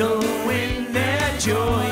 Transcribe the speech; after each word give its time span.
Echoing 0.00 0.92
their 0.94 1.38
joyous 1.38 1.89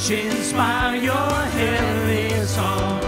which 0.00 0.10
inspire 0.12 0.96
your 0.96 1.12
heavenly 1.12 2.46
song? 2.46 2.99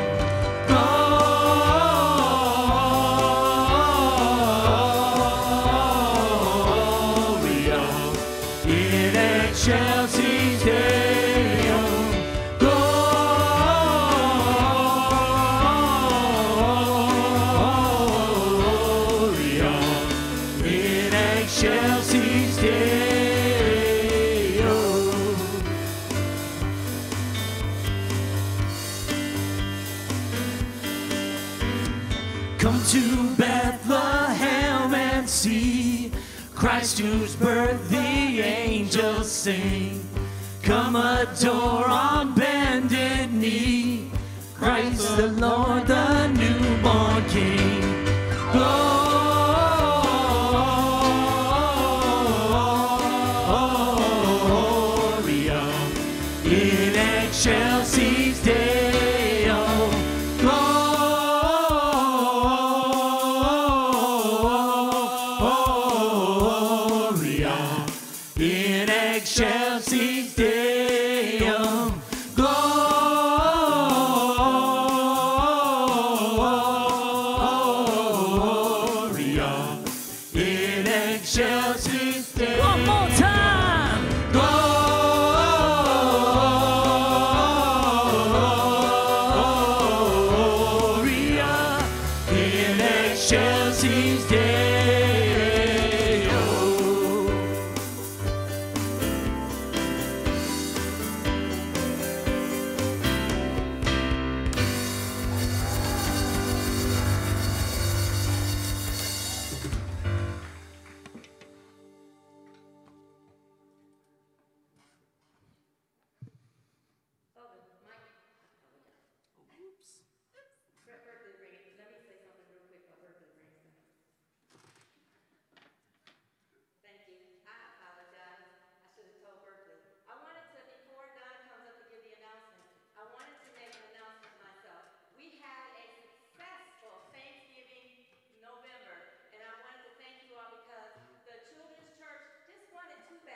Sing. 39.43 39.82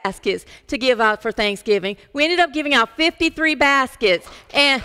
Baskets 0.07 0.47
to 0.69 0.79
give 0.79 1.01
out 1.01 1.21
for 1.21 1.33
Thanksgiving. 1.33 1.97
We 2.13 2.25
ended 2.25 2.39
up 2.39 2.53
giving 2.53 2.75
out 2.75 2.97
53 2.97 3.55
baskets, 3.57 4.29
and 4.55 4.83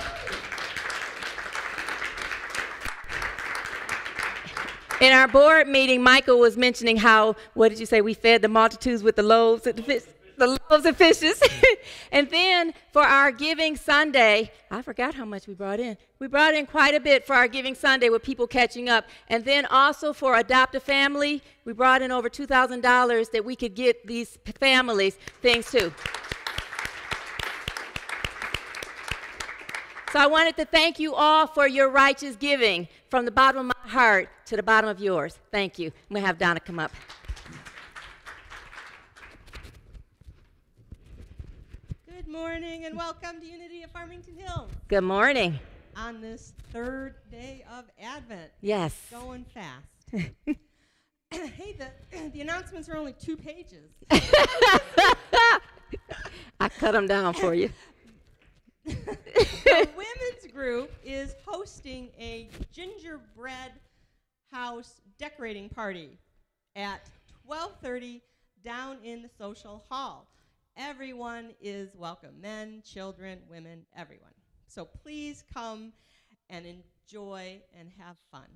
In 5.00 5.12
our 5.14 5.28
board 5.28 5.68
meeting, 5.68 6.04
Michael 6.04 6.38
was 6.38 6.56
mentioning 6.58 6.96
how, 6.98 7.36
what 7.56 7.70
did 7.70 7.80
you 7.80 7.88
say, 7.88 8.02
we 8.02 8.14
fed 8.14 8.44
the 8.44 8.48
multitudes 8.48 9.02
with 9.02 9.16
the 9.16 9.24
loaves 9.24 9.66
and 9.66 9.76
the 9.76 9.82
fish, 9.82 10.04
the 10.42 10.58
loaves 10.70 10.86
and 10.86 10.98
fishes. 10.98 11.40
and 12.12 12.30
then 12.30 12.74
for 12.92 13.04
our 13.04 13.32
Giving 13.32 13.78
Sunday, 13.78 14.52
I 14.72 14.82
forgot 14.82 15.14
how 15.14 15.24
much 15.24 15.48
we 15.48 15.54
brought 15.54 15.80
in. 15.80 15.98
We 16.18 16.28
brought 16.28 16.56
in 16.56 16.66
quite 16.66 16.96
a 16.96 17.00
bit 17.00 17.28
for 17.28 17.36
our 17.36 17.48
Giving 17.48 17.76
Sunday 17.76 18.10
with 18.10 18.24
people 18.24 18.48
catching 18.48 18.90
up. 18.90 19.06
And 19.28 19.46
then 19.46 19.68
also 19.68 20.14
for 20.14 20.36
Adopt 20.36 20.74
a 20.74 20.80
Family, 20.80 21.44
we 21.64 21.74
brought 21.74 22.02
in 22.02 22.12
over 22.12 22.28
$2,000 22.28 23.32
that 23.32 23.46
we 23.46 23.56
could 23.56 23.76
get 23.76 24.08
these 24.08 24.40
families 24.60 25.16
things 25.42 25.70
too. 25.70 25.94
So 30.12 30.20
I 30.20 30.26
wanted 30.26 30.58
to 30.58 30.66
thank 30.66 31.00
you 31.00 31.14
all 31.14 31.46
for 31.46 31.68
your 31.68 31.90
righteous 31.90 32.36
giving 32.36 32.88
from 33.10 33.26
the 33.26 33.32
bottom 33.32 33.70
of 33.70 33.76
my 33.84 33.90
heart 33.90 34.28
to 34.48 34.56
the 34.56 34.64
bottom 34.64 34.90
of 34.90 35.00
yours. 35.00 35.38
Thank 35.52 35.78
you. 35.78 35.88
I'm 35.88 36.16
going 36.16 36.24
to 36.24 36.28
have 36.28 36.38
Donna 36.38 36.60
come 36.60 36.80
up. 36.80 36.92
Morning 42.32 42.86
and 42.86 42.96
welcome 42.96 43.42
to 43.42 43.46
Unity 43.46 43.84
of 43.84 43.92
Farmington 43.92 44.38
Hills 44.38 44.72
Good 44.88 45.04
morning. 45.04 45.60
on 45.98 46.22
this 46.22 46.54
third 46.72 47.16
day 47.30 47.66
of 47.70 47.84
Advent. 48.02 48.50
Yes. 48.62 48.96
Going 49.12 49.44
fast. 49.44 49.86
hey, 51.30 51.76
the, 51.78 51.88
the 52.30 52.40
announcements 52.40 52.88
are 52.88 52.96
only 52.96 53.12
two 53.12 53.36
pages. 53.36 53.92
I 56.62 56.70
cut 56.70 56.94
them 56.94 57.06
down 57.06 57.34
for 57.34 57.54
you. 57.54 57.70
the 58.86 58.96
women's 59.98 60.54
group 60.54 60.90
is 61.04 61.36
hosting 61.46 62.12
a 62.18 62.48
gingerbread 62.72 63.74
house 64.54 65.02
decorating 65.20 65.68
party 65.68 66.18
at 66.78 67.02
12:30 67.50 68.22
down 68.64 69.00
in 69.04 69.22
the 69.22 69.30
social 69.38 69.84
hall. 69.90 70.30
Everyone 70.78 71.52
is 71.62 71.96
welcome 71.96 72.40
men, 72.40 72.82
children, 72.86 73.40
women, 73.50 73.86
everyone. 73.96 74.32
So 74.68 74.86
please 74.86 75.44
come 75.54 75.92
and 76.50 76.66
enjoy 76.66 77.62
and 77.78 77.90
have 78.00 78.16
fun. 78.32 78.48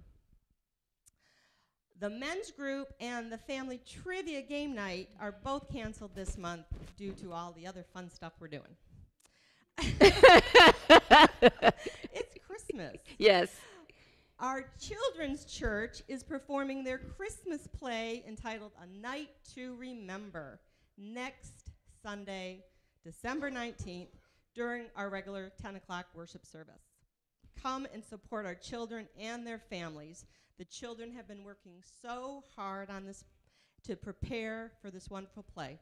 The 1.99 2.09
men's 2.09 2.51
group 2.51 2.93
and 3.01 3.31
the 3.31 3.37
family 3.37 3.81
trivia 3.85 4.41
game 4.41 4.73
night 4.73 5.09
are 5.19 5.35
both 5.43 5.71
canceled 5.71 6.15
this 6.15 6.37
month 6.37 6.65
due 6.97 7.11
to 7.13 7.33
all 7.33 7.51
the 7.51 7.67
other 7.67 7.83
fun 7.93 8.09
stuff 8.09 8.33
we're 8.39 8.47
doing. 8.47 8.63
it's 9.77 10.07
Christmas. 12.47 13.01
Yes. 13.17 13.49
Our 14.39 14.65
children's 14.79 15.45
church 15.45 16.01
is 16.07 16.23
performing 16.23 16.83
their 16.83 16.97
Christmas 16.97 17.67
play 17.67 18.23
entitled 18.25 18.71
A 18.81 19.01
Night 19.01 19.29
to 19.53 19.75
Remember 19.75 20.59
next 20.97 21.65
Sunday, 22.05 22.63
December 23.03 23.49
19th, 23.49 24.09
during 24.53 24.83
our 24.95 25.09
regular 25.09 25.51
10 25.59 25.75
o'clock 25.75 26.05
worship 26.13 26.45
service. 26.45 26.83
Come 27.59 27.87
and 27.91 28.03
support 28.03 28.45
our 28.45 28.53
children 28.53 29.07
and 29.19 29.45
their 29.45 29.57
families. 29.57 30.27
The 30.59 30.65
children 30.65 31.11
have 31.13 31.27
been 31.27 31.43
working 31.43 31.81
so 32.03 32.43
hard 32.55 32.91
on 32.91 33.07
this 33.07 33.23
to 33.87 33.95
prepare 33.95 34.71
for 34.83 34.91
this 34.91 35.09
wonderful 35.09 35.41
play. 35.51 35.79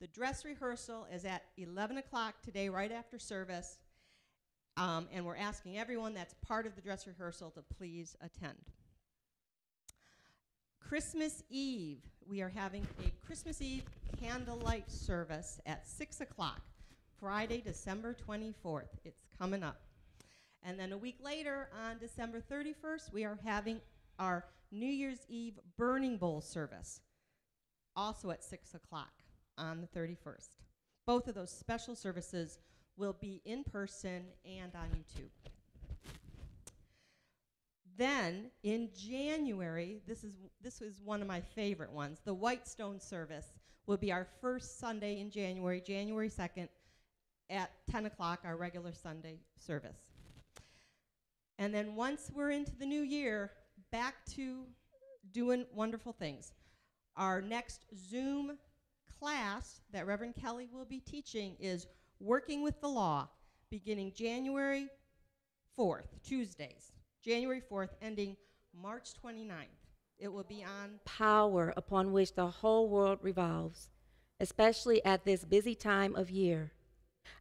The 0.00 0.06
dress 0.06 0.44
rehearsal 0.44 1.08
is 1.12 1.24
at 1.24 1.42
11 1.56 1.98
o'clock 1.98 2.36
today, 2.44 2.68
right 2.68 2.92
after 2.92 3.18
service. 3.18 3.78
Um, 4.76 5.08
and 5.12 5.26
we're 5.26 5.34
asking 5.34 5.78
everyone 5.78 6.14
that's 6.14 6.34
part 6.46 6.68
of 6.68 6.76
the 6.76 6.80
dress 6.80 7.08
rehearsal 7.08 7.50
to 7.50 7.62
please 7.76 8.14
attend. 8.20 8.70
Christmas 10.78 11.42
Eve, 11.50 12.04
we 12.28 12.42
are 12.42 12.48
having 12.48 12.86
a 13.04 13.26
Christmas 13.26 13.62
Eve 13.62 13.84
candlelight 14.20 14.90
service 14.90 15.60
at 15.66 15.86
6 15.86 16.20
o'clock, 16.20 16.60
Friday, 17.20 17.60
December 17.60 18.16
24th. 18.28 18.88
It's 19.04 19.22
coming 19.38 19.62
up. 19.62 19.80
And 20.62 20.78
then 20.78 20.92
a 20.92 20.98
week 20.98 21.18
later, 21.22 21.68
on 21.86 21.98
December 21.98 22.40
31st, 22.40 23.12
we 23.12 23.24
are 23.24 23.38
having 23.44 23.80
our 24.18 24.44
New 24.72 24.86
Year's 24.86 25.20
Eve 25.28 25.58
burning 25.76 26.16
bowl 26.16 26.40
service, 26.40 27.00
also 27.94 28.30
at 28.30 28.42
6 28.42 28.74
o'clock 28.74 29.12
on 29.56 29.80
the 29.80 29.98
31st. 29.98 30.48
Both 31.06 31.28
of 31.28 31.34
those 31.34 31.50
special 31.50 31.94
services 31.94 32.58
will 32.96 33.16
be 33.20 33.40
in 33.44 33.62
person 33.62 34.24
and 34.44 34.74
on 34.74 34.88
YouTube. 34.88 35.30
Then 37.96 38.50
in 38.62 38.90
January, 38.96 40.00
this 40.06 40.22
is 40.22 40.34
this 40.62 40.82
is 40.82 41.00
one 41.02 41.22
of 41.22 41.28
my 41.28 41.40
favorite 41.40 41.92
ones. 41.92 42.20
The 42.24 42.34
Whitestone 42.34 43.00
service 43.00 43.54
will 43.86 43.96
be 43.96 44.12
our 44.12 44.26
first 44.40 44.78
Sunday 44.78 45.20
in 45.20 45.30
January, 45.30 45.80
January 45.80 46.28
2nd, 46.28 46.68
at 47.48 47.70
10 47.90 48.06
o'clock, 48.06 48.40
our 48.44 48.56
regular 48.56 48.92
Sunday 48.92 49.38
service. 49.56 50.12
And 51.58 51.72
then 51.72 51.94
once 51.94 52.30
we're 52.34 52.50
into 52.50 52.76
the 52.76 52.84
new 52.84 53.02
year, 53.02 53.52
back 53.92 54.14
to 54.34 54.64
doing 55.32 55.64
wonderful 55.72 56.12
things. 56.12 56.52
Our 57.16 57.40
next 57.40 57.86
Zoom 57.96 58.58
class 59.18 59.80
that 59.92 60.06
Reverend 60.06 60.34
Kelly 60.34 60.68
will 60.72 60.84
be 60.84 61.00
teaching 61.00 61.56
is 61.58 61.86
Working 62.20 62.62
with 62.62 62.80
the 62.80 62.88
Law, 62.88 63.28
beginning 63.70 64.12
January 64.14 64.88
4th, 65.78 66.08
Tuesdays, 66.22 66.92
January 67.26 67.60
4th, 67.60 67.88
ending 68.00 68.36
March 68.72 69.08
29th. 69.20 69.66
It 70.16 70.32
will 70.32 70.44
be 70.44 70.62
on 70.62 71.00
Power 71.04 71.74
upon 71.76 72.12
which 72.12 72.34
the 72.34 72.46
whole 72.46 72.88
world 72.88 73.18
revolves, 73.20 73.90
especially 74.38 75.04
at 75.04 75.24
this 75.24 75.44
busy 75.44 75.74
time 75.74 76.14
of 76.14 76.30
year. 76.30 76.70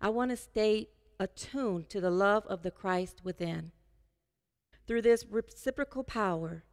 I 0.01 0.09
want 0.09 0.31
to 0.31 0.37
stay 0.37 0.87
attuned 1.19 1.87
to 1.89 2.01
the 2.01 2.09
love 2.09 2.47
of 2.47 2.63
the 2.63 2.71
Christ 2.71 3.21
within. 3.23 3.71
Through 4.87 5.03
this 5.03 5.23
reciprocal 5.29 6.03
power, 6.03 6.63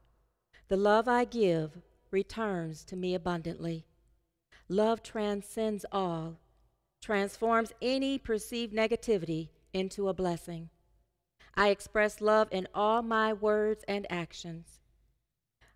the 0.68 0.78
love 0.78 1.06
I 1.06 1.26
give 1.26 1.82
returns 2.10 2.82
to 2.84 2.96
me 2.96 3.14
abundantly. 3.14 3.84
Love 4.70 5.02
transcends 5.02 5.84
all, 5.92 6.38
transforms 7.02 7.74
any 7.82 8.16
perceived 8.16 8.72
negativity 8.72 9.50
into 9.74 10.08
a 10.08 10.14
blessing. 10.14 10.70
I 11.54 11.68
express 11.68 12.20
love 12.20 12.48
in 12.50 12.66
all 12.74 13.02
my 13.02 13.32
words 13.32 13.84
and 13.86 14.06
actions. 14.10 14.80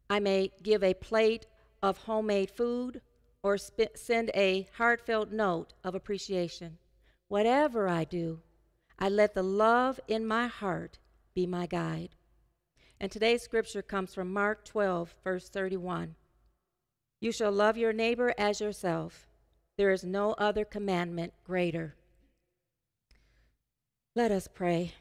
I 0.09 0.21
may 0.21 0.53
give 0.63 0.83
a 0.83 0.95
plate 0.95 1.47
of 1.83 1.99
homemade 1.99 2.51
food 2.51 3.03
or 3.43 3.59
send 3.59 4.31
a 4.35 4.69
heartfelt 4.77 5.31
note 5.31 5.75
of 5.85 5.95
appreciation. 5.95 6.79
Whatever 7.29 7.89
I 7.89 8.05
do, 8.05 8.41
I 8.99 9.09
let 9.09 9.35
the 9.35 9.43
love 9.43 10.01
in 10.09 10.27
my 10.27 10.47
heart 10.47 10.99
be 11.35 11.47
my 11.47 11.67
guide. 11.67 12.17
And 12.99 13.13
today's 13.13 13.43
scripture 13.43 13.83
comes 13.83 14.15
from 14.15 14.33
Mark 14.33 14.65
12, 14.65 15.15
verse 15.23 15.49
31. 15.51 16.15
You 17.21 17.31
shall 17.31 17.53
love 17.53 17.77
your 17.77 17.93
neighbor 17.93 18.33
as 18.39 18.61
yourself. 18.61 19.27
There 19.77 19.91
is 19.91 20.03
no 20.03 20.33
other 20.39 20.65
commandment 20.65 21.35
greater. 21.45 21.95
Let 24.15 24.31
us 24.31 24.49
pray. 24.53 24.95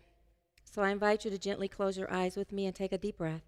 So 0.76 0.82
I 0.82 0.90
invite 0.90 1.24
you 1.24 1.32
to 1.32 1.38
gently 1.38 1.70
close 1.70 1.98
your 1.98 2.12
eyes 2.12 2.36
with 2.36 2.52
me 2.52 2.66
and 2.66 2.76
take 2.76 2.92
a 2.92 2.98
deep 2.98 3.20
breath. 3.20 3.46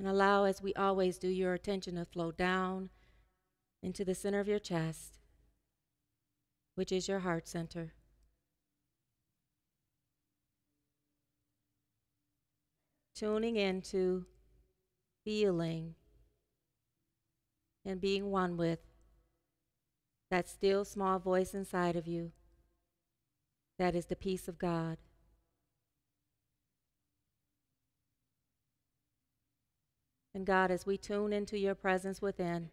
And 0.00 0.08
allow, 0.08 0.42
as 0.42 0.60
we 0.60 0.74
always 0.74 1.18
do, 1.18 1.28
your 1.28 1.54
attention 1.54 1.94
to 1.94 2.04
flow 2.04 2.32
down 2.32 2.90
into 3.80 4.04
the 4.04 4.16
center 4.16 4.40
of 4.40 4.48
your 4.48 4.58
chest, 4.58 5.20
which 6.74 6.90
is 6.90 7.06
your 7.06 7.20
heart 7.20 7.46
center. 7.46 7.92
Tuning 13.14 13.54
into 13.54 14.26
feeling 15.24 15.94
and 17.84 18.00
being 18.00 18.32
one 18.32 18.56
with 18.56 18.80
that 20.34 20.48
still 20.48 20.84
small 20.84 21.20
voice 21.20 21.54
inside 21.54 21.94
of 21.94 22.08
you 22.08 22.32
that 23.78 23.94
is 23.94 24.06
the 24.06 24.16
peace 24.16 24.48
of 24.48 24.58
God. 24.58 24.98
And 30.34 30.44
God, 30.44 30.72
as 30.72 30.84
we 30.84 30.98
tune 30.98 31.32
into 31.32 31.56
your 31.56 31.76
presence 31.76 32.20
within, 32.20 32.70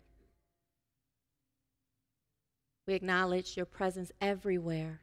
we 2.88 2.96
acknowledge 2.96 3.56
your 3.56 3.68
presence 3.68 4.12
everywhere. 4.20 5.02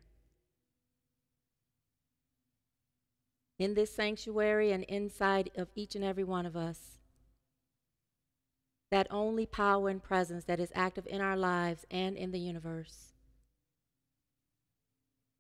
In 3.60 3.74
this 3.74 3.94
sanctuary 3.94 4.72
and 4.72 4.82
inside 4.82 5.52
of 5.56 5.68
each 5.76 5.94
and 5.94 6.04
every 6.04 6.24
one 6.24 6.44
of 6.44 6.56
us. 6.56 6.97
That 8.90 9.06
only 9.10 9.44
power 9.46 9.88
and 9.88 10.02
presence 10.02 10.44
that 10.44 10.60
is 10.60 10.72
active 10.74 11.06
in 11.06 11.20
our 11.20 11.36
lives 11.36 11.84
and 11.90 12.16
in 12.16 12.32
the 12.32 12.38
universe. 12.38 13.12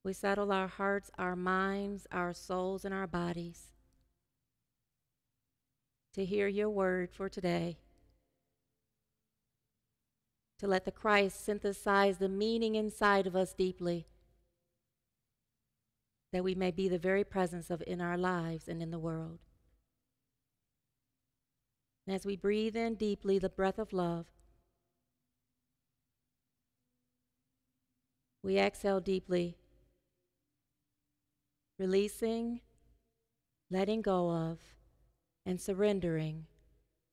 We 0.04 0.12
settle 0.12 0.52
our 0.52 0.68
hearts, 0.68 1.10
our 1.18 1.36
minds, 1.36 2.06
our 2.12 2.32
souls, 2.32 2.84
and 2.84 2.94
our 2.94 3.06
bodies 3.06 3.68
to 6.18 6.24
hear 6.24 6.48
your 6.48 6.68
word 6.68 7.12
for 7.12 7.28
today. 7.28 7.78
To 10.58 10.66
let 10.66 10.84
the 10.84 10.90
Christ 10.90 11.44
synthesize 11.44 12.18
the 12.18 12.28
meaning 12.28 12.74
inside 12.74 13.28
of 13.28 13.36
us 13.36 13.52
deeply, 13.52 14.08
that 16.32 16.42
we 16.42 16.56
may 16.56 16.72
be 16.72 16.88
the 16.88 16.98
very 16.98 17.22
presence 17.22 17.70
of 17.70 17.84
in 17.86 18.00
our 18.00 18.18
lives 18.18 18.66
and 18.66 18.82
in 18.82 18.90
the 18.90 18.98
world. 18.98 19.38
And 22.08 22.14
as 22.14 22.24
we 22.24 22.36
breathe 22.36 22.74
in 22.74 22.94
deeply 22.94 23.38
the 23.38 23.50
breath 23.50 23.78
of 23.78 23.92
love, 23.92 24.28
we 28.42 28.56
exhale 28.56 28.98
deeply, 28.98 29.58
releasing, 31.78 32.62
letting 33.70 34.00
go 34.00 34.30
of 34.30 34.58
and 35.44 35.60
surrendering 35.60 36.46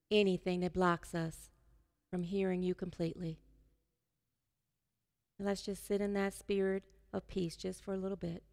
anything 0.09 0.61
that 0.61 0.71
blocks 0.71 1.13
us 1.13 1.49
from 2.09 2.23
hearing 2.23 2.63
you 2.63 2.73
completely. 2.73 3.41
And 5.37 5.45
let's 5.45 5.63
just 5.63 5.85
sit 5.85 5.99
in 5.99 6.13
that 6.13 6.33
spirit 6.33 6.83
of 7.11 7.27
peace 7.27 7.57
just 7.57 7.83
for 7.83 7.93
a 7.93 7.97
little 7.97 8.15
bit. 8.15 8.43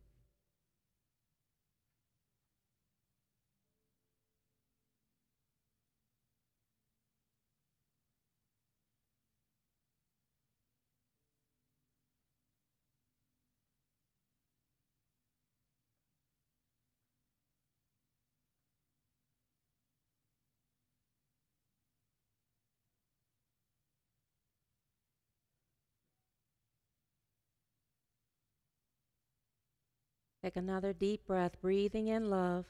Take 30.42 30.56
another 30.56 30.92
deep 30.92 31.24
breath, 31.26 31.60
breathing 31.60 32.08
in 32.08 32.28
love. 32.28 32.66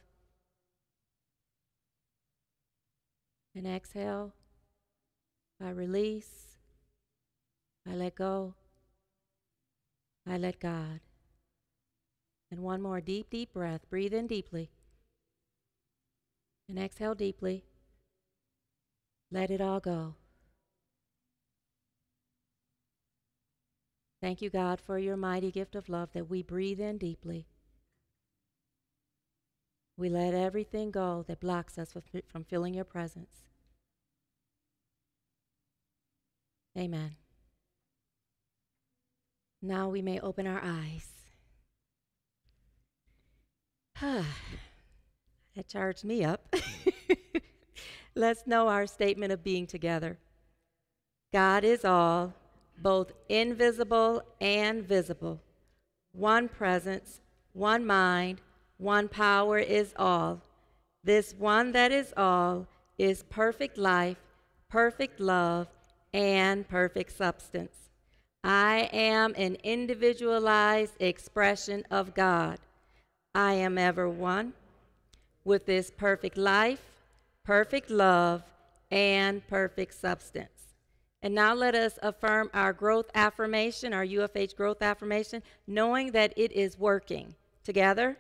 And 3.55 3.67
exhale. 3.67 4.35
I 5.63 5.71
release. 5.71 6.57
I 7.89 7.95
let 7.95 8.15
go. 8.15 8.55
I 10.27 10.37
let 10.37 10.61
God. 10.61 11.01
And 12.51 12.61
one 12.61 12.83
more 12.83 13.01
deep, 13.01 13.31
deep 13.31 13.55
breath. 13.55 13.89
Breathe 13.89 14.13
in 14.13 14.27
deeply. 14.27 14.71
And 16.69 16.79
exhale 16.79 17.15
deeply. 17.15 17.65
Let 19.31 19.51
it 19.51 19.63
all 19.63 19.81
go. 19.81 20.17
Thank 24.21 24.43
you, 24.43 24.51
God, 24.51 24.79
for 24.79 24.99
your 24.99 25.17
mighty 25.17 25.51
gift 25.51 25.75
of 25.75 25.89
love 25.89 26.13
that 26.13 26.29
we 26.29 26.43
breathe 26.43 26.79
in 26.79 26.99
deeply. 26.99 27.47
We 29.97 30.09
let 30.09 30.35
everything 30.35 30.91
go 30.91 31.25
that 31.29 31.41
blocks 31.41 31.79
us 31.79 31.95
from 32.27 32.45
feeling 32.45 32.75
your 32.75 32.85
presence. 32.85 33.43
Amen. 36.77 37.17
Now 39.61 39.89
we 39.89 40.03
may 40.03 40.19
open 40.19 40.47
our 40.47 40.61
eyes. 40.65 41.09
that 44.01 45.69
charged 45.69 46.05
me 46.05 46.25
up. 46.25 46.53
Let's 48.15 48.47
know 48.47 48.69
our 48.69 48.87
statement 48.87 49.33
of 49.33 49.45
being 49.45 49.67
together. 49.67 50.19
God 51.33 51.65
is 51.65 51.85
all, 51.85 52.35
both 52.79 53.13
invisible 53.29 54.23
and 54.41 54.83
visible. 54.83 55.41
One 56.13 56.49
presence, 56.49 57.21
one 57.53 57.87
mind, 57.87 58.41
one 58.83 59.09
power 59.09 59.59
is 59.59 59.95
all. 59.97 60.41
This 61.05 61.35
one 61.39 61.73
that 61.73 61.93
is 61.93 62.13
all 62.17 62.67
is 62.99 63.23
perfect 63.31 63.79
life, 63.79 64.19
perfect 64.69 65.21
love, 65.21 65.69
and 66.13 66.69
perfect 66.69 67.17
substance. 67.17 67.91
I 68.45 68.91
am 68.93 69.35
an 69.37 69.57
individualized 69.63 70.95
expression 71.01 71.85
of 71.91 72.15
God. 72.15 72.59
I 73.35 73.55
am 73.55 73.79
ever 73.79 74.09
one 74.09 74.53
with 75.45 75.65
this 75.67 75.91
perfect 75.91 76.37
life, 76.37 76.83
perfect 77.45 77.89
love, 77.89 78.43
and 78.91 79.47
perfect 79.47 79.95
substance. 79.95 80.75
And 81.23 81.35
now 81.35 81.55
let 81.55 81.77
us 81.77 81.99
affirm 82.03 82.51
our 82.53 82.73
growth 82.73 83.07
affirmation, 83.15 83.93
our 83.93 84.05
UFH 84.05 84.57
growth 84.57 84.83
affirmation, 84.83 85.43
knowing 85.69 86.11
that 86.13 86.35
it 86.37 86.51
is 86.53 86.79
working. 86.79 87.35
Together, 87.65 88.17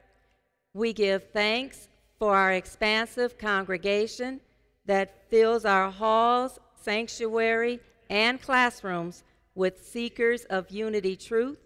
we 0.74 0.92
give 0.92 1.30
thanks 1.32 1.88
for 2.18 2.36
our 2.36 2.52
expansive 2.52 3.38
congregation 3.38 4.40
that 4.86 5.28
fills 5.28 5.64
our 5.64 5.90
halls, 5.90 6.58
sanctuary, 6.76 7.80
and 8.08 8.40
classrooms 8.40 9.24
with 9.54 9.86
seekers 9.86 10.44
of 10.44 10.70
unity 10.70 11.16
truth, 11.16 11.58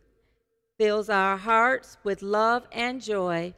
fills 0.79 1.09
our 1.09 1.37
hearts 1.37 1.97
with 2.05 2.23
love 2.23 2.67
and 2.73 3.03
joy, 3.03 3.55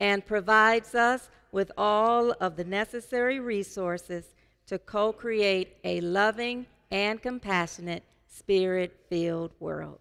and 0.00 0.24
provides 0.24 0.94
us 0.94 1.28
with 1.52 1.70
all 1.76 2.32
of 2.40 2.56
the 2.56 2.64
necessary 2.64 3.38
resources 3.40 4.34
to 4.66 4.78
co 4.78 5.12
create 5.12 5.76
a 5.84 6.00
loving 6.00 6.66
and 6.90 7.20
compassionate, 7.20 8.04
spirit 8.28 8.94
filled 9.08 9.52
world. 9.60 10.00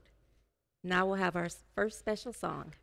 Now 0.84 1.06
we'll 1.06 1.16
have 1.16 1.36
our 1.36 1.50
first 1.76 2.00
special 2.00 2.34
song. 2.34 2.74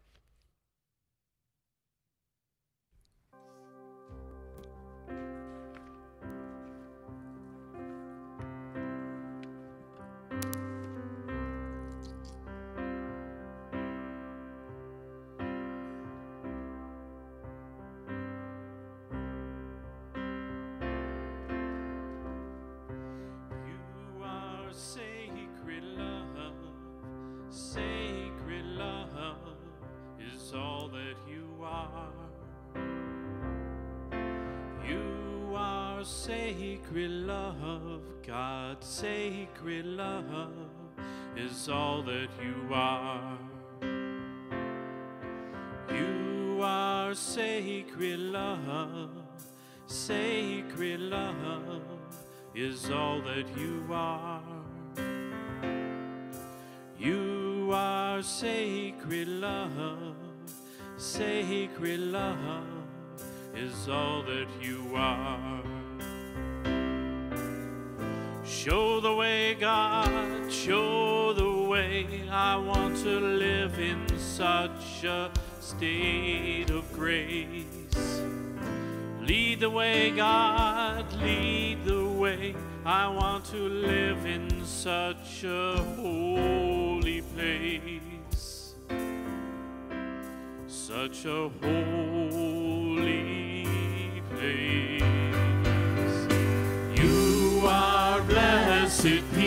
Sacred 36.98 37.26
love, 37.28 38.00
God's 38.26 38.84
sacred 38.84 39.86
love 39.86 40.50
is 41.36 41.68
all 41.68 42.02
that 42.02 42.28
you 42.42 42.74
are. 42.74 43.38
You 45.88 46.58
are 46.60 47.14
sacred 47.14 48.18
love, 48.18 49.10
sacred 49.86 50.98
love 50.98 51.82
is 52.52 52.90
all 52.90 53.20
that 53.22 53.46
you 53.56 53.84
are. 53.92 54.42
You 56.98 57.70
are 57.72 58.22
sacred 58.22 59.28
love, 59.28 60.16
sacred 60.96 62.00
love 62.00 62.66
is 63.54 63.88
all 63.88 64.24
that 64.24 64.48
you 64.60 64.96
are. 64.96 65.77
Show 68.68 69.00
the 69.00 69.14
way, 69.14 69.54
God, 69.54 70.52
show 70.52 71.32
the 71.32 71.68
way. 71.70 72.06
I 72.30 72.54
want 72.56 72.98
to 72.98 73.18
live 73.18 73.78
in 73.78 74.06
such 74.18 75.04
a 75.04 75.30
state 75.58 76.68
of 76.68 76.92
grace. 76.92 77.64
Lead 79.22 79.60
the 79.60 79.70
way, 79.70 80.10
God, 80.10 81.10
lead 81.14 81.82
the 81.86 82.04
way. 82.04 82.54
I 82.84 83.08
want 83.08 83.46
to 83.46 83.56
live 83.56 84.26
in 84.26 84.62
such 84.66 85.44
a 85.44 85.82
holy 85.96 87.22
place. 87.22 88.74
Such 90.66 91.24
a 91.24 91.48
holy 91.62 92.67
Blessed 99.00 99.37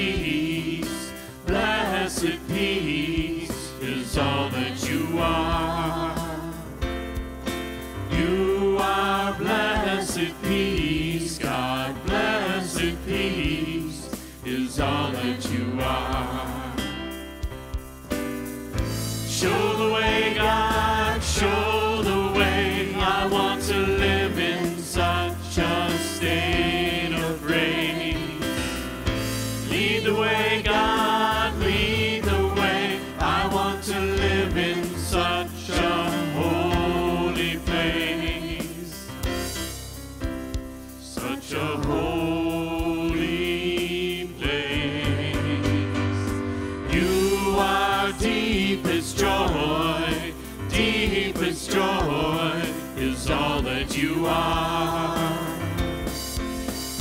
joy 51.72 52.62
is 52.98 53.30
all 53.30 53.62
that 53.62 53.98
you 53.98 54.26
are. 54.28 55.48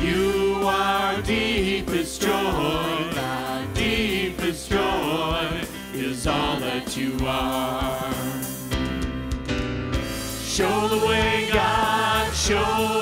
You 0.01 0.63
are 0.65 1.21
deepest 1.23 2.23
joy 2.23 3.11
deepest 3.75 4.71
joy 4.71 5.61
is 5.95 6.27
all 6.27 6.59
that 6.61 6.97
you 6.97 7.17
are. 7.27 8.13
Show 10.45 10.89
the 10.89 11.07
way, 11.07 11.49
God, 11.53 12.33
show 12.35 13.00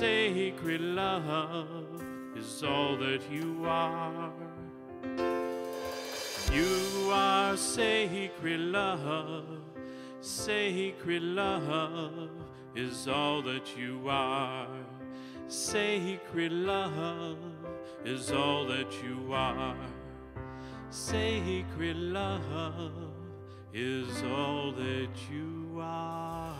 sacred 0.00 0.80
love 0.80 2.02
is 2.34 2.62
all 2.64 2.96
that 2.96 3.20
you 3.30 3.66
are. 3.66 4.32
You 6.50 7.10
are 7.12 7.54
sacred 7.54 8.60
love, 8.60 9.44
sacred 10.22 11.22
love 11.22 12.30
is 12.74 13.08
all 13.08 13.42
that 13.42 13.76
you 13.76 14.08
are. 14.08 14.68
Sacred 15.48 16.50
love 16.50 17.36
is 18.02 18.32
all 18.32 18.64
that 18.68 18.90
you 19.04 19.34
are. 19.34 19.76
Sacred 20.88 21.96
love 21.96 23.12
is 23.74 24.22
all 24.22 24.72
that 24.72 25.14
you 25.30 25.78
are. 25.78 26.59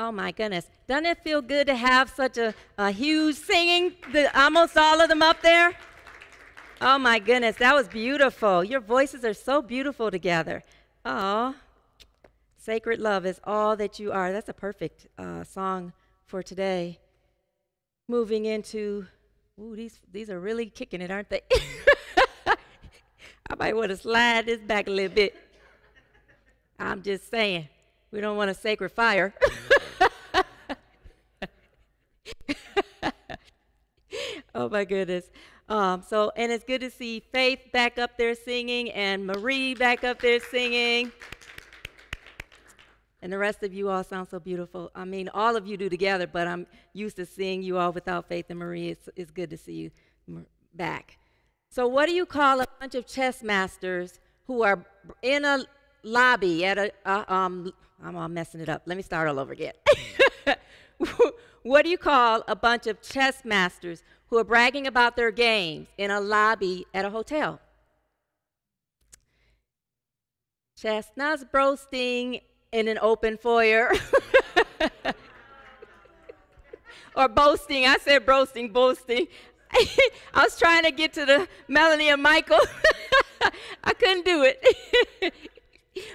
Oh 0.00 0.12
my 0.12 0.30
goodness. 0.30 0.70
Doesn't 0.86 1.06
it 1.06 1.18
feel 1.24 1.42
good 1.42 1.66
to 1.66 1.74
have 1.74 2.08
such 2.08 2.38
a, 2.38 2.54
a 2.78 2.92
huge 2.92 3.34
singing, 3.34 3.94
the, 4.12 4.40
almost 4.40 4.76
all 4.76 5.00
of 5.00 5.08
them 5.08 5.22
up 5.22 5.42
there? 5.42 5.72
Oh 6.80 6.98
my 6.98 7.18
goodness, 7.18 7.56
that 7.56 7.74
was 7.74 7.88
beautiful. 7.88 8.62
Your 8.62 8.78
voices 8.78 9.24
are 9.24 9.34
so 9.34 9.60
beautiful 9.60 10.12
together. 10.12 10.62
Oh, 11.04 11.56
sacred 12.56 13.00
love 13.00 13.26
is 13.26 13.40
all 13.42 13.74
that 13.74 13.98
you 13.98 14.12
are. 14.12 14.30
That's 14.30 14.48
a 14.48 14.54
perfect 14.54 15.08
uh, 15.18 15.42
song 15.42 15.92
for 16.26 16.44
today. 16.44 17.00
Moving 18.06 18.44
into, 18.44 19.04
ooh, 19.60 19.74
these, 19.74 19.98
these 20.12 20.30
are 20.30 20.38
really 20.38 20.66
kicking 20.66 21.02
it, 21.02 21.10
aren't 21.10 21.28
they? 21.28 21.40
I 22.46 23.54
might 23.58 23.74
want 23.74 23.88
to 23.88 23.96
slide 23.96 24.46
this 24.46 24.60
back 24.60 24.86
a 24.86 24.90
little 24.92 25.12
bit. 25.12 25.34
I'm 26.78 27.02
just 27.02 27.28
saying, 27.28 27.68
we 28.12 28.20
don't 28.20 28.36
want 28.36 28.48
a 28.48 28.54
sacred 28.54 28.90
fire. 28.90 29.34
oh 34.58 34.68
my 34.68 34.84
goodness. 34.84 35.30
Um, 35.68 36.02
so, 36.02 36.32
and 36.36 36.50
it's 36.50 36.64
good 36.64 36.80
to 36.80 36.90
see 36.90 37.20
Faith 37.20 37.60
back 37.72 37.98
up 37.98 38.18
there 38.18 38.34
singing 38.34 38.90
and 38.90 39.24
Marie 39.24 39.74
back 39.74 40.02
up 40.02 40.20
there 40.20 40.40
singing. 40.40 41.12
And 43.22 43.32
the 43.32 43.38
rest 43.38 43.62
of 43.62 43.72
you 43.72 43.88
all 43.88 44.02
sound 44.02 44.28
so 44.28 44.40
beautiful. 44.40 44.90
I 44.94 45.04
mean, 45.04 45.28
all 45.32 45.56
of 45.56 45.66
you 45.66 45.76
do 45.76 45.88
together, 45.88 46.26
but 46.26 46.46
I'm 46.48 46.66
used 46.92 47.16
to 47.16 47.26
seeing 47.26 47.62
you 47.62 47.78
all 47.78 47.92
without 47.92 48.28
Faith 48.28 48.46
and 48.48 48.58
Marie. 48.58 48.88
It's, 48.88 49.08
it's 49.16 49.30
good 49.30 49.50
to 49.50 49.56
see 49.56 49.72
you 49.74 49.90
back. 50.74 51.18
So, 51.70 51.86
what 51.86 52.06
do 52.06 52.12
you 52.12 52.26
call 52.26 52.60
a 52.60 52.66
bunch 52.80 52.94
of 52.94 53.06
chess 53.06 53.42
masters 53.42 54.18
who 54.46 54.62
are 54.62 54.84
in 55.22 55.44
a 55.44 55.64
lobby 56.02 56.64
at 56.64 56.78
a, 56.78 56.92
uh, 57.04 57.24
um, 57.28 57.72
I'm 58.02 58.16
all 58.16 58.28
messing 58.28 58.60
it 58.60 58.68
up. 58.68 58.82
Let 58.86 58.96
me 58.96 59.02
start 59.02 59.28
all 59.28 59.38
over 59.38 59.52
again. 59.52 59.74
what 61.62 61.84
do 61.84 61.90
you 61.90 61.98
call 61.98 62.42
a 62.48 62.56
bunch 62.56 62.86
of 62.86 63.02
chess 63.02 63.44
masters 63.44 64.02
who 64.30 64.38
are 64.38 64.44
bragging 64.44 64.86
about 64.86 65.16
their 65.16 65.30
games 65.30 65.88
in 65.96 66.10
a 66.10 66.20
lobby 66.20 66.86
at 66.92 67.04
a 67.04 67.10
hotel? 67.10 67.60
Chestnuts 70.76 71.44
roasting 71.52 72.40
in 72.72 72.88
an 72.88 72.98
open 73.00 73.36
foyer. 73.36 73.92
or 77.16 77.28
boasting. 77.28 77.84
I 77.86 77.96
said 77.98 78.24
boasting, 78.24 78.72
boasting. 78.72 79.26
I 79.72 80.44
was 80.44 80.58
trying 80.58 80.84
to 80.84 80.90
get 80.90 81.12
to 81.14 81.26
the 81.26 81.48
Melanie 81.66 82.08
and 82.10 82.22
Michael. 82.22 82.60
I 83.84 83.92
couldn't 83.92 84.24
do 84.24 84.44
it. 84.44 85.34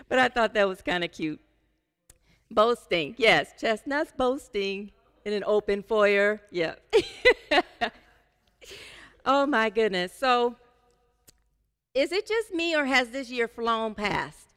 but 0.07 0.17
I 0.17 0.29
thought 0.29 0.53
that 0.53 0.67
was 0.67 0.81
kind 0.81 1.03
of 1.03 1.11
cute. 1.11 1.41
Boasting, 2.49 3.15
yes, 3.17 3.51
chestnuts 3.59 4.13
boasting 4.15 4.91
in 5.25 5.33
an 5.33 5.43
open 5.45 5.81
foyer. 5.83 6.41
Yeah. 6.51 6.75
Oh 9.25 9.45
my 9.45 9.69
goodness. 9.69 10.13
So, 10.13 10.55
is 11.93 12.11
it 12.11 12.27
just 12.27 12.53
me 12.53 12.75
or 12.75 12.85
has 12.85 13.09
this 13.09 13.29
year 13.29 13.47
flown 13.47 13.93
past? 13.93 14.47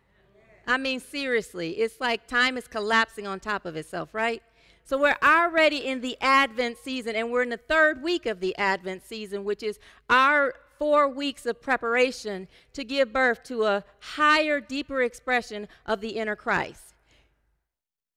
I 0.66 0.78
mean, 0.78 1.00
seriously, 1.00 1.72
it's 1.72 2.00
like 2.00 2.26
time 2.26 2.56
is 2.56 2.66
collapsing 2.66 3.26
on 3.26 3.40
top 3.40 3.66
of 3.66 3.76
itself, 3.76 4.14
right? 4.14 4.42
So 4.84 4.98
we're 4.98 5.16
already 5.22 5.78
in 5.78 6.00
the 6.00 6.16
Advent 6.20 6.78
season, 6.78 7.16
and 7.16 7.30
we're 7.30 7.42
in 7.42 7.50
the 7.50 7.56
third 7.56 8.02
week 8.02 8.26
of 8.26 8.40
the 8.40 8.56
Advent 8.56 9.04
season, 9.04 9.44
which 9.44 9.62
is 9.62 9.78
our 10.08 10.54
four 10.78 11.08
weeks 11.08 11.46
of 11.46 11.60
preparation 11.60 12.48
to 12.72 12.84
give 12.84 13.12
birth 13.12 13.42
to 13.44 13.64
a 13.64 13.84
higher, 14.00 14.60
deeper 14.60 15.02
expression 15.02 15.68
of 15.86 16.00
the 16.00 16.10
inner 16.10 16.36
Christ. 16.36 16.95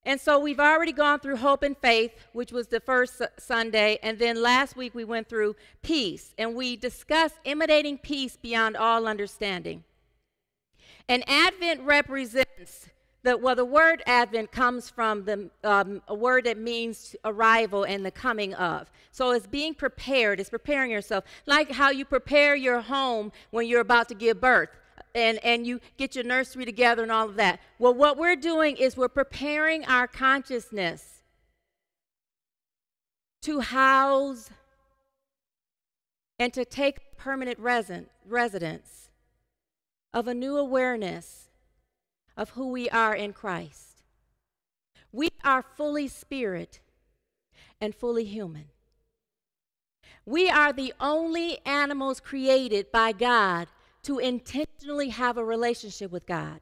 And 0.09 0.19
so 0.19 0.39
we've 0.39 0.59
already 0.59 0.91
gone 0.91 1.19
through 1.19 1.35
hope 1.35 1.61
and 1.61 1.77
faith, 1.77 2.11
which 2.33 2.51
was 2.51 2.65
the 2.65 2.79
first 2.79 3.21
Sunday. 3.37 3.99
And 4.01 4.17
then 4.17 4.41
last 4.41 4.75
week 4.75 4.95
we 4.95 5.05
went 5.05 5.29
through 5.29 5.55
peace, 5.83 6.33
and 6.35 6.55
we 6.55 6.75
discussed 6.75 7.35
imitating 7.43 7.99
peace 7.99 8.35
beyond 8.35 8.75
all 8.75 9.07
understanding. 9.07 9.83
And 11.07 11.23
Advent 11.29 11.81
represents 11.81 12.89
the, 13.21 13.37
well, 13.37 13.53
the 13.53 13.63
word 13.63 14.01
Advent 14.07 14.51
comes 14.51 14.89
from 14.89 15.25
the, 15.25 15.51
um, 15.63 16.01
a 16.07 16.15
word 16.15 16.45
that 16.45 16.57
means 16.57 17.15
arrival 17.23 17.83
and 17.83 18.03
the 18.03 18.09
coming 18.09 18.55
of. 18.55 18.89
So 19.11 19.29
it's 19.29 19.45
being 19.45 19.75
prepared, 19.75 20.39
it's 20.39 20.49
preparing 20.49 20.89
yourself, 20.89 21.23
like 21.45 21.71
how 21.71 21.91
you 21.91 22.03
prepare 22.03 22.55
your 22.55 22.81
home 22.81 23.31
when 23.51 23.67
you're 23.67 23.81
about 23.81 24.09
to 24.09 24.15
give 24.15 24.41
birth. 24.41 24.69
And, 25.15 25.39
and 25.43 25.65
you 25.65 25.79
get 25.97 26.15
your 26.15 26.23
nursery 26.23 26.65
together 26.65 27.03
and 27.03 27.11
all 27.11 27.29
of 27.29 27.35
that. 27.35 27.59
Well, 27.79 27.93
what 27.93 28.17
we're 28.17 28.35
doing 28.35 28.77
is 28.77 28.95
we're 28.95 29.07
preparing 29.07 29.83
our 29.85 30.07
consciousness 30.07 31.23
to 33.41 33.61
house 33.61 34.49
and 36.37 36.53
to 36.53 36.63
take 36.63 37.17
permanent 37.17 37.59
resident, 37.59 38.09
residence 38.25 39.09
of 40.13 40.27
a 40.27 40.33
new 40.33 40.57
awareness 40.57 41.49
of 42.37 42.51
who 42.51 42.69
we 42.69 42.89
are 42.89 43.15
in 43.15 43.33
Christ. 43.33 44.03
We 45.11 45.29
are 45.43 45.63
fully 45.63 46.07
spirit 46.07 46.79
and 47.81 47.93
fully 47.93 48.25
human. 48.25 48.65
We 50.25 50.49
are 50.49 50.71
the 50.71 50.93
only 50.99 51.57
animals 51.65 52.19
created 52.19 52.91
by 52.91 53.11
God 53.11 53.67
to 54.03 54.19
intentionally 54.19 55.09
have 55.09 55.37
a 55.37 55.43
relationship 55.43 56.11
with 56.11 56.25
God. 56.25 56.61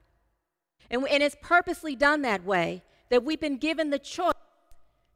And, 0.90 1.08
and 1.08 1.22
it's 1.22 1.38
purposely 1.42 1.96
done 1.96 2.22
that 2.24 2.44
way 2.46 2.84
that 3.10 3.24
we've 3.24 3.40
been 3.40 3.58
given 3.58 3.90
the 3.90 4.00
choice 4.00 4.34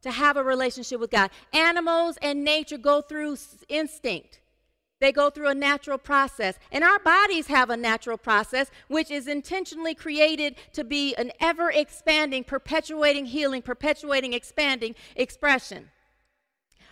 to 0.02 0.12
have 0.12 0.38
a 0.38 0.44
relationship 0.44 1.00
with 1.00 1.12
God. 1.12 1.30
Animals 1.54 2.18
and 2.22 2.44
nature 2.44 2.78
go 2.78 3.02
through 3.02 3.38
instinct. 3.70 4.40
They 5.00 5.12
go 5.12 5.32
through 5.32 5.48
a 5.48 5.56
natural 5.56 5.98
process. 5.98 6.56
And 6.72 6.84
our 6.84 7.00
bodies 7.00 7.48
have 7.48 7.70
a 7.70 7.78
natural 7.78 8.18
process, 8.18 8.70
which 8.88 9.10
is 9.10 9.28
intentionally 9.28 9.96
created 9.96 10.56
to 10.74 10.84
be 10.84 11.16
an 11.16 11.32
ever 11.40 11.72
expanding, 11.72 12.44
perpetuating, 12.44 13.26
healing, 13.26 13.64
perpetuating, 13.64 14.34
expanding 14.34 14.96
expression. 15.16 15.90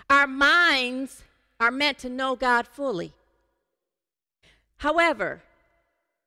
Our 0.09 0.25
minds 0.25 1.23
are 1.59 1.71
meant 1.71 1.99
to 1.99 2.09
know 2.09 2.35
God 2.35 2.67
fully. 2.67 3.13
However, 4.79 5.43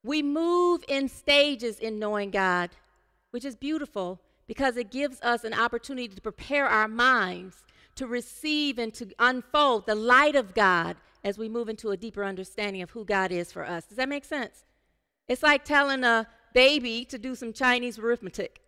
we 0.03 0.23
move 0.23 0.85
in 0.89 1.09
stages 1.09 1.79
in 1.79 1.99
knowing 1.99 2.31
God, 2.31 2.71
which 3.31 3.45
is 3.45 3.55
beautiful 3.55 4.21
because 4.47 4.77
it 4.77 4.91
gives 4.91 5.21
us 5.23 5.45
an 5.45 5.55
opportunity 5.55 6.09
to 6.09 6.21
prepare 6.21 6.67
our 6.67 6.89
minds 6.89 7.65
to 7.97 8.07
receive 8.07 8.79
and 8.79 8.93
to 8.95 9.09
unfold 9.19 9.87
the 9.87 9.95
light 9.95 10.35
of 10.35 10.55
God 10.55 10.97
as 11.25 11.39
we 11.39 11.49
move 11.49 11.69
into 11.69 11.91
a 11.91 11.97
deeper 11.97 12.25
understanding 12.25 12.83
of 12.83 12.91
who 12.91 13.05
God 13.05 13.31
is 13.31 13.53
for 13.53 13.65
us. 13.65 13.85
Does 13.85 13.97
that 13.97 14.09
make 14.09 14.25
sense? 14.25 14.65
It's 15.29 15.43
like 15.43 15.65
telling 15.65 16.05
a 16.05 16.27
baby 16.53 17.05
to 17.07 17.19
do 17.19 17.35
some 17.35 17.53
Chinese 17.53 17.99
arithmetic. 17.99 18.61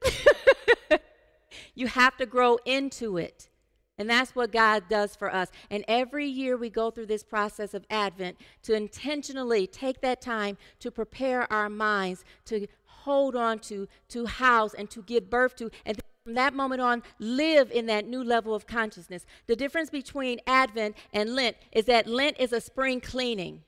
you 1.74 1.88
have 1.88 2.16
to 2.18 2.26
grow 2.26 2.58
into 2.64 3.16
it. 3.16 3.48
And 3.96 4.10
that's 4.10 4.34
what 4.34 4.50
God 4.50 4.84
does 4.88 5.14
for 5.14 5.32
us. 5.32 5.50
And 5.70 5.84
every 5.86 6.26
year 6.26 6.56
we 6.56 6.68
go 6.68 6.90
through 6.90 7.06
this 7.06 7.22
process 7.22 7.74
of 7.74 7.86
Advent 7.90 8.36
to 8.62 8.74
intentionally 8.74 9.66
take 9.66 10.00
that 10.00 10.20
time 10.20 10.56
to 10.80 10.90
prepare 10.90 11.50
our 11.52 11.68
minds 11.68 12.24
to 12.46 12.66
hold 13.04 13.36
on 13.36 13.58
to, 13.58 13.86
to 14.08 14.26
house, 14.26 14.74
and 14.74 14.90
to 14.90 15.02
give 15.02 15.30
birth 15.30 15.54
to. 15.56 15.70
And 15.84 16.00
from 16.24 16.34
that 16.34 16.54
moment 16.54 16.80
on, 16.80 17.02
live 17.18 17.70
in 17.70 17.86
that 17.86 18.06
new 18.06 18.24
level 18.24 18.54
of 18.54 18.66
consciousness. 18.66 19.26
The 19.46 19.54
difference 19.54 19.90
between 19.90 20.40
Advent 20.46 20.96
and 21.12 21.34
Lent 21.34 21.56
is 21.70 21.84
that 21.84 22.06
Lent 22.06 22.40
is 22.40 22.52
a 22.52 22.60
spring 22.60 23.00
cleaning. 23.00 23.62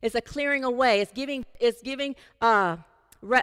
It's 0.00 0.14
a 0.14 0.20
clearing 0.20 0.64
away. 0.64 1.00
It's 1.00 1.12
giving, 1.12 1.44
it's 1.58 1.82
giving, 1.82 2.14
uh, 2.40 2.76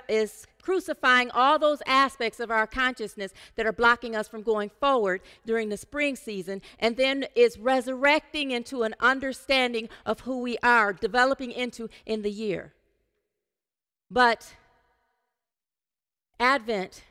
is 0.10 0.48
crucifying 0.62 1.32
all 1.32 1.58
those 1.60 1.82
aspects 1.86 2.40
of 2.40 2.52
our 2.52 2.68
consciousness 2.68 3.34
that 3.56 3.66
are 3.66 3.74
blocking 3.74 4.16
us 4.16 4.28
from 4.28 4.42
going 4.42 4.70
forward 4.82 5.22
during 5.46 5.70
the 5.70 5.78
spring 5.78 6.16
season. 6.16 6.62
And 6.80 6.98
then 6.98 7.26
it's 7.36 7.58
resurrecting 7.58 8.52
into 8.52 8.84
an 8.84 8.96
understanding 9.00 9.90
of 10.06 10.22
who 10.22 10.42
we 10.42 10.58
are, 10.63 10.94
developing 10.94 11.52
into 11.52 11.90
in 12.06 12.22
the 12.22 12.32
year. 12.32 12.74
But 14.10 14.56
Advent 16.40 17.04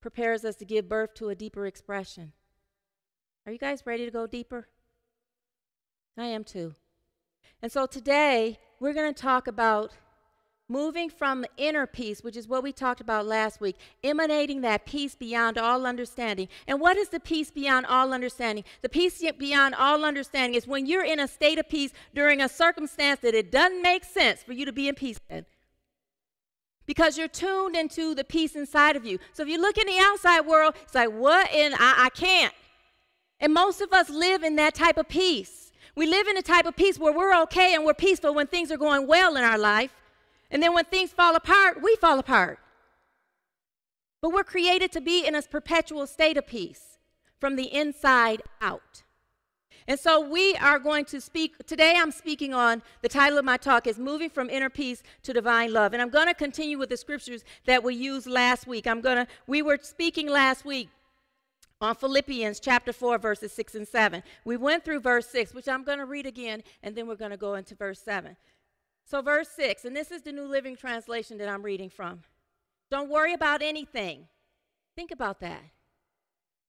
prepares 0.00 0.44
us 0.44 0.56
to 0.56 0.64
give 0.64 0.88
birth 0.88 1.14
to 1.14 1.28
a 1.28 1.34
deeper 1.34 1.66
expression. 1.66 2.32
Are 3.46 3.52
you 3.52 3.58
guys 3.58 3.82
ready 3.84 4.04
to 4.04 4.10
go 4.10 4.26
deeper? 4.26 4.68
I 6.16 6.26
am 6.26 6.44
too. 6.44 6.74
And 7.60 7.72
so 7.72 7.86
today, 7.86 8.58
we're 8.80 8.92
going 8.92 9.12
to 9.12 9.22
talk 9.22 9.46
about 9.46 9.92
moving 10.68 11.10
from 11.10 11.42
the 11.42 11.48
inner 11.56 11.86
peace, 11.86 12.22
which 12.22 12.36
is 12.36 12.48
what 12.48 12.62
we 12.62 12.72
talked 12.72 13.00
about 13.00 13.26
last 13.26 13.60
week, 13.60 13.76
emanating 14.02 14.62
that 14.62 14.86
peace 14.86 15.14
beyond 15.14 15.58
all 15.58 15.86
understanding. 15.86 16.48
And 16.66 16.80
what 16.80 16.96
is 16.96 17.10
the 17.10 17.20
peace 17.20 17.50
beyond 17.50 17.86
all 17.86 18.12
understanding? 18.12 18.64
The 18.80 18.88
peace 18.88 19.22
beyond 19.38 19.74
all 19.74 20.04
understanding 20.04 20.54
is 20.54 20.66
when 20.66 20.86
you're 20.86 21.04
in 21.04 21.20
a 21.20 21.28
state 21.28 21.58
of 21.58 21.68
peace 21.68 21.92
during 22.14 22.40
a 22.40 22.48
circumstance 22.48 23.20
that 23.20 23.34
it 23.34 23.52
doesn't 23.52 23.82
make 23.82 24.04
sense 24.04 24.42
for 24.42 24.52
you 24.52 24.64
to 24.64 24.72
be 24.72 24.88
in 24.88 24.94
peace 24.94 25.20
in. 25.28 25.44
Because 26.86 27.16
you're 27.16 27.28
tuned 27.28 27.76
into 27.76 28.14
the 28.14 28.24
peace 28.24 28.56
inside 28.56 28.96
of 28.96 29.04
you. 29.04 29.18
So 29.32 29.42
if 29.42 29.48
you 29.48 29.60
look 29.60 29.78
in 29.78 29.86
the 29.86 29.98
outside 29.98 30.42
world, 30.42 30.74
it's 30.82 30.94
like, 30.94 31.10
what 31.10 31.50
in 31.52 31.74
I, 31.74 32.04
I 32.06 32.08
can't. 32.10 32.52
And 33.40 33.52
most 33.52 33.80
of 33.80 33.92
us 33.92 34.08
live 34.10 34.42
in 34.42 34.56
that 34.56 34.74
type 34.74 34.96
of 34.96 35.08
peace. 35.08 35.72
We 35.96 36.06
live 36.06 36.26
in 36.26 36.36
a 36.36 36.42
type 36.42 36.66
of 36.66 36.76
peace 36.76 36.98
where 36.98 37.12
we're 37.12 37.34
okay 37.42 37.74
and 37.74 37.84
we're 37.84 37.94
peaceful 37.94 38.34
when 38.34 38.46
things 38.46 38.70
are 38.70 38.76
going 38.76 39.06
well 39.06 39.36
in 39.36 39.44
our 39.44 39.58
life. 39.58 39.90
And 40.50 40.62
then 40.62 40.74
when 40.74 40.84
things 40.84 41.10
fall 41.10 41.34
apart, 41.34 41.82
we 41.82 41.96
fall 41.96 42.18
apart. 42.18 42.58
But 44.20 44.32
we're 44.32 44.44
created 44.44 44.92
to 44.92 45.00
be 45.00 45.26
in 45.26 45.34
a 45.34 45.42
perpetual 45.42 46.06
state 46.06 46.36
of 46.36 46.46
peace 46.46 46.98
from 47.38 47.56
the 47.56 47.74
inside 47.74 48.42
out. 48.60 49.02
And 49.86 50.00
so 50.00 50.18
we 50.18 50.56
are 50.56 50.78
going 50.78 51.04
to 51.06 51.20
speak 51.20 51.66
today 51.66 51.94
I'm 51.96 52.10
speaking 52.10 52.54
on 52.54 52.82
the 53.02 53.08
title 53.08 53.38
of 53.38 53.44
my 53.44 53.58
talk 53.58 53.86
is 53.86 53.98
moving 53.98 54.30
from 54.30 54.48
inner 54.48 54.70
peace 54.70 55.02
to 55.24 55.34
divine 55.34 55.72
love. 55.72 55.92
And 55.92 56.00
I'm 56.00 56.08
going 56.08 56.26
to 56.26 56.34
continue 56.34 56.78
with 56.78 56.88
the 56.88 56.96
scriptures 56.96 57.44
that 57.66 57.84
we 57.84 57.94
used 57.94 58.26
last 58.26 58.66
week. 58.66 58.86
I'm 58.86 59.02
going 59.02 59.16
to 59.16 59.26
we 59.46 59.60
were 59.60 59.78
speaking 59.82 60.28
last 60.28 60.64
week 60.64 60.88
on 61.80 61.94
Philippians 61.94 62.60
chapter 62.60 62.92
4, 62.92 63.18
verses 63.18 63.52
6 63.52 63.74
and 63.74 63.86
7. 63.86 64.22
We 64.44 64.56
went 64.56 64.84
through 64.84 65.00
verse 65.00 65.26
6, 65.28 65.52
which 65.52 65.68
I'm 65.68 65.84
going 65.84 65.98
to 65.98 66.06
read 66.06 66.24
again, 66.24 66.62
and 66.82 66.96
then 66.96 67.06
we're 67.06 67.16
going 67.16 67.32
to 67.32 67.36
go 67.36 67.54
into 67.54 67.74
verse 67.74 68.00
7. 68.00 68.36
So, 69.04 69.20
verse 69.20 69.48
6, 69.50 69.84
and 69.84 69.94
this 69.94 70.10
is 70.10 70.22
the 70.22 70.32
New 70.32 70.46
Living 70.46 70.76
Translation 70.76 71.38
that 71.38 71.48
I'm 71.48 71.62
reading 71.62 71.90
from. 71.90 72.22
Don't 72.90 73.10
worry 73.10 73.34
about 73.34 73.62
anything. 73.62 74.28
Think 74.96 75.10
about 75.10 75.40
that. 75.40 75.62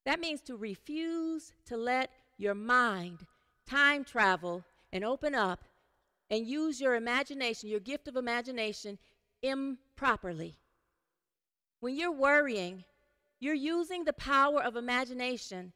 That 0.04 0.20
means 0.20 0.40
to 0.42 0.56
refuse 0.56 1.52
to 1.66 1.76
let 1.76 2.10
your 2.36 2.54
mind 2.54 3.26
time 3.66 4.04
travel 4.04 4.64
and 4.92 5.04
open 5.04 5.34
up 5.34 5.64
and 6.30 6.46
use 6.46 6.80
your 6.80 6.94
imagination, 6.94 7.68
your 7.68 7.80
gift 7.80 8.06
of 8.06 8.16
imagination, 8.16 8.98
improperly. 9.42 10.56
When 11.80 11.96
you're 11.96 12.12
worrying, 12.12 12.84
you're 13.40 13.54
using 13.54 14.04
the 14.04 14.12
power 14.12 14.62
of 14.62 14.76
imagination 14.76 15.72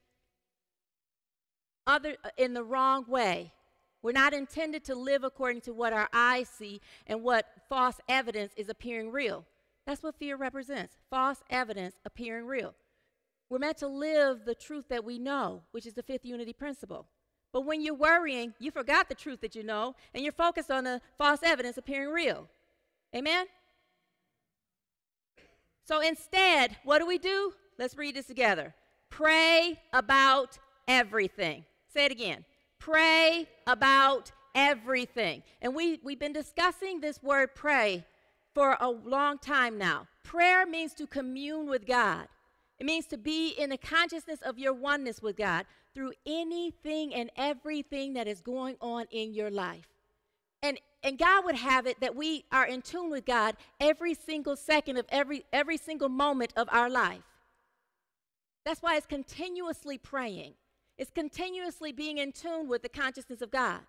other, 1.86 2.16
in 2.36 2.54
the 2.54 2.64
wrong 2.64 3.04
way. 3.08 3.52
We're 4.02 4.12
not 4.12 4.32
intended 4.32 4.84
to 4.84 4.94
live 4.94 5.24
according 5.24 5.60
to 5.62 5.72
what 5.72 5.92
our 5.92 6.08
eyes 6.12 6.48
see 6.48 6.80
and 7.06 7.22
what 7.22 7.46
false 7.68 8.00
evidence 8.08 8.52
is 8.56 8.68
appearing 8.68 9.10
real. 9.10 9.44
That's 9.86 10.02
what 10.02 10.14
fear 10.14 10.36
represents 10.36 10.96
false 11.10 11.42
evidence 11.50 11.96
appearing 12.04 12.46
real. 12.46 12.74
We're 13.48 13.58
meant 13.58 13.78
to 13.78 13.88
live 13.88 14.44
the 14.44 14.54
truth 14.54 14.88
that 14.88 15.04
we 15.04 15.18
know, 15.18 15.62
which 15.72 15.86
is 15.86 15.94
the 15.94 16.02
fifth 16.02 16.24
unity 16.24 16.52
principle. 16.52 17.06
But 17.52 17.62
when 17.62 17.82
you're 17.82 17.94
worrying, 17.94 18.54
you 18.60 18.70
forgot 18.70 19.08
the 19.08 19.14
truth 19.14 19.40
that 19.40 19.56
you 19.56 19.64
know, 19.64 19.96
and 20.14 20.22
you're 20.22 20.32
focused 20.32 20.70
on 20.70 20.84
the 20.84 21.00
false 21.18 21.40
evidence 21.42 21.76
appearing 21.76 22.10
real. 22.10 22.48
Amen? 23.14 23.46
So 25.84 26.00
instead, 26.00 26.76
what 26.84 27.00
do 27.00 27.06
we 27.06 27.18
do? 27.18 27.52
Let's 27.76 27.96
read 27.96 28.14
this 28.14 28.26
together. 28.26 28.72
Pray 29.08 29.80
about 29.92 30.58
everything. 30.86 31.64
Say 31.92 32.04
it 32.04 32.12
again. 32.12 32.44
Pray 32.80 33.46
about 33.66 34.32
everything. 34.54 35.42
And 35.62 35.74
we, 35.74 36.00
we've 36.02 36.18
been 36.18 36.32
discussing 36.32 37.00
this 37.00 37.22
word 37.22 37.54
pray 37.54 38.04
for 38.54 38.76
a 38.80 38.88
long 38.88 39.38
time 39.38 39.78
now. 39.78 40.08
Prayer 40.24 40.66
means 40.66 40.94
to 40.94 41.06
commune 41.06 41.68
with 41.68 41.86
God, 41.86 42.26
it 42.78 42.86
means 42.86 43.06
to 43.08 43.18
be 43.18 43.50
in 43.50 43.70
the 43.70 43.76
consciousness 43.76 44.40
of 44.42 44.58
your 44.58 44.72
oneness 44.72 45.20
with 45.20 45.36
God 45.36 45.66
through 45.94 46.12
anything 46.24 47.14
and 47.14 47.30
everything 47.36 48.14
that 48.14 48.26
is 48.26 48.40
going 48.40 48.76
on 48.80 49.04
in 49.10 49.34
your 49.34 49.50
life. 49.50 49.86
And 50.62 50.80
and 51.02 51.18
God 51.18 51.44
would 51.44 51.56
have 51.56 51.86
it 51.86 52.00
that 52.00 52.14
we 52.14 52.44
are 52.52 52.66
in 52.66 52.82
tune 52.82 53.10
with 53.10 53.24
God 53.24 53.56
every 53.80 54.14
single 54.14 54.56
second 54.56 54.96
of 54.96 55.06
every 55.10 55.44
every 55.52 55.76
single 55.76 56.08
moment 56.08 56.52
of 56.56 56.68
our 56.70 56.88
life. 56.88 57.22
That's 58.64 58.82
why 58.82 58.96
it's 58.96 59.06
continuously 59.06 59.98
praying. 59.98 60.54
It's 61.00 61.10
continuously 61.10 61.92
being 61.92 62.18
in 62.18 62.30
tune 62.30 62.68
with 62.68 62.82
the 62.82 62.90
consciousness 62.90 63.40
of 63.40 63.50
God. 63.50 63.80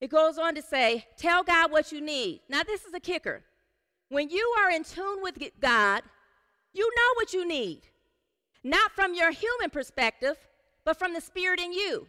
It 0.00 0.08
goes 0.08 0.38
on 0.38 0.54
to 0.54 0.62
say, 0.62 1.06
tell 1.16 1.42
God 1.42 1.72
what 1.72 1.90
you 1.90 2.00
need. 2.00 2.42
Now 2.48 2.62
this 2.62 2.84
is 2.84 2.94
a 2.94 3.00
kicker. 3.00 3.42
When 4.08 4.30
you 4.30 4.54
are 4.60 4.70
in 4.70 4.84
tune 4.84 5.20
with 5.20 5.36
God, 5.60 6.04
you 6.72 6.88
know 6.96 7.14
what 7.16 7.32
you 7.32 7.44
need. 7.44 7.80
Not 8.62 8.92
from 8.92 9.14
your 9.14 9.32
human 9.32 9.68
perspective, 9.68 10.36
but 10.84 10.96
from 10.96 11.12
the 11.12 11.20
spirit 11.20 11.58
in 11.58 11.72
you. 11.72 12.06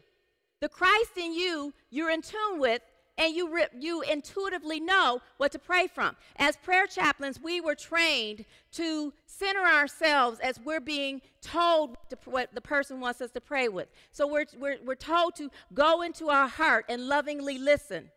The 0.62 0.70
Christ 0.70 1.18
in 1.18 1.34
you, 1.34 1.74
you're 1.90 2.12
in 2.12 2.22
tune 2.22 2.60
with 2.60 2.84
and 3.18 3.34
you, 3.34 3.54
re- 3.54 3.68
you 3.80 4.02
intuitively 4.02 4.80
know 4.80 5.22
what 5.38 5.52
to 5.54 5.60
pray 5.60 5.88
from. 5.88 6.16
As 6.36 6.58
prayer 6.58 6.86
chaplains, 6.86 7.40
we 7.42 7.62
were 7.62 7.76
trained 7.76 8.46
to 8.74 9.14
center 9.26 9.62
ourselves 9.62 10.40
as 10.40 10.60
we're 10.60 10.82
being 10.82 11.22
told 11.42 11.98
what 12.26 12.54
the 12.54 12.62
person 12.62 13.00
wants 13.00 13.22
us 13.22 13.32
to 13.32 13.42
pray 13.42 13.70
with. 13.70 13.88
So 14.12 14.28
we're, 14.28 14.46
we're, 14.60 14.78
we're 14.84 14.96
told 14.96 15.36
to 15.36 15.50
go 15.74 16.02
into 16.02 16.30
our 16.30 16.48
heart 16.48 16.86
and 16.90 17.08
lovingly 17.08 17.58
listen. 17.58 18.10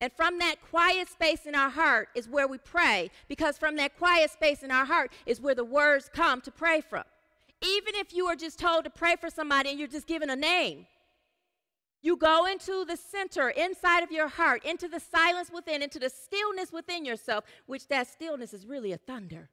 And 0.00 0.12
from 0.12 0.38
that 0.38 0.56
quiet 0.70 1.08
space 1.08 1.46
in 1.46 1.54
our 1.54 1.70
heart 1.70 2.08
is 2.14 2.28
where 2.28 2.46
we 2.46 2.58
pray, 2.58 3.10
because 3.28 3.58
from 3.58 3.76
that 3.76 3.96
quiet 3.96 4.30
space 4.30 4.62
in 4.62 4.70
our 4.70 4.84
heart 4.84 5.12
is 5.26 5.40
where 5.40 5.54
the 5.54 5.64
words 5.64 6.10
come 6.12 6.40
to 6.42 6.50
pray 6.50 6.80
from. 6.80 7.04
Even 7.62 7.94
if 7.94 8.12
you 8.12 8.26
are 8.26 8.36
just 8.36 8.58
told 8.58 8.84
to 8.84 8.90
pray 8.90 9.16
for 9.16 9.30
somebody 9.30 9.70
and 9.70 9.78
you're 9.78 9.88
just 9.88 10.06
given 10.06 10.28
a 10.30 10.36
name, 10.36 10.86
you 12.04 12.18
go 12.18 12.44
into 12.44 12.84
the 12.84 12.98
center, 12.98 13.48
inside 13.48 14.02
of 14.02 14.12
your 14.12 14.28
heart, 14.28 14.62
into 14.62 14.88
the 14.88 15.00
silence 15.00 15.50
within, 15.50 15.82
into 15.82 15.98
the 15.98 16.10
stillness 16.10 16.70
within 16.70 17.06
yourself, 17.06 17.44
which 17.64 17.88
that 17.88 18.06
stillness 18.06 18.52
is 18.52 18.66
really 18.66 18.92
a 18.92 18.98
thunder 18.98 19.48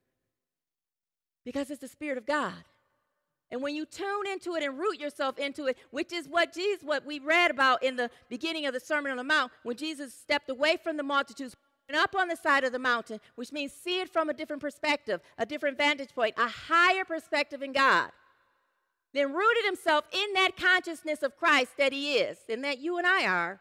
because 1.45 1.71
it's 1.71 1.79
the 1.79 1.87
Spirit 1.87 2.17
of 2.17 2.25
God. 2.25 2.65
And 3.51 3.61
when 3.61 3.73
you 3.73 3.85
tune 3.85 4.27
into 4.29 4.55
it 4.55 4.63
and 4.63 4.77
root 4.77 4.99
yourself 4.99 5.39
into 5.39 5.67
it, 5.67 5.77
which 5.91 6.11
is 6.11 6.27
what 6.27 6.53
Jesus, 6.53 6.83
what 6.83 7.05
we 7.05 7.19
read 7.19 7.51
about 7.51 7.83
in 7.83 7.95
the 7.95 8.09
beginning 8.29 8.65
of 8.65 8.73
the 8.73 8.81
Sermon 8.81 9.11
on 9.11 9.17
the 9.17 9.23
Mount, 9.23 9.53
when 9.63 9.77
Jesus 9.77 10.13
stepped 10.13 10.49
away 10.49 10.75
from 10.75 10.97
the 10.97 11.03
multitudes 11.03 11.55
and 11.87 11.97
up 11.97 12.15
on 12.15 12.27
the 12.27 12.35
side 12.35 12.65
of 12.65 12.73
the 12.73 12.79
mountain, 12.79 13.21
which 13.35 13.53
means 13.53 13.71
see 13.71 14.01
it 14.01 14.11
from 14.11 14.29
a 14.29 14.33
different 14.33 14.61
perspective, 14.61 15.21
a 15.37 15.45
different 15.45 15.77
vantage 15.77 16.13
point, 16.13 16.35
a 16.37 16.49
higher 16.49 17.05
perspective 17.05 17.61
in 17.61 17.71
God 17.71 18.11
then 19.13 19.33
rooted 19.33 19.65
himself 19.65 20.05
in 20.11 20.33
that 20.33 20.55
consciousness 20.57 21.21
of 21.21 21.35
Christ 21.35 21.71
that 21.77 21.91
he 21.91 22.13
is 22.13 22.37
and 22.49 22.63
that 22.63 22.79
you 22.79 22.97
and 22.97 23.05
I 23.05 23.25
are, 23.25 23.59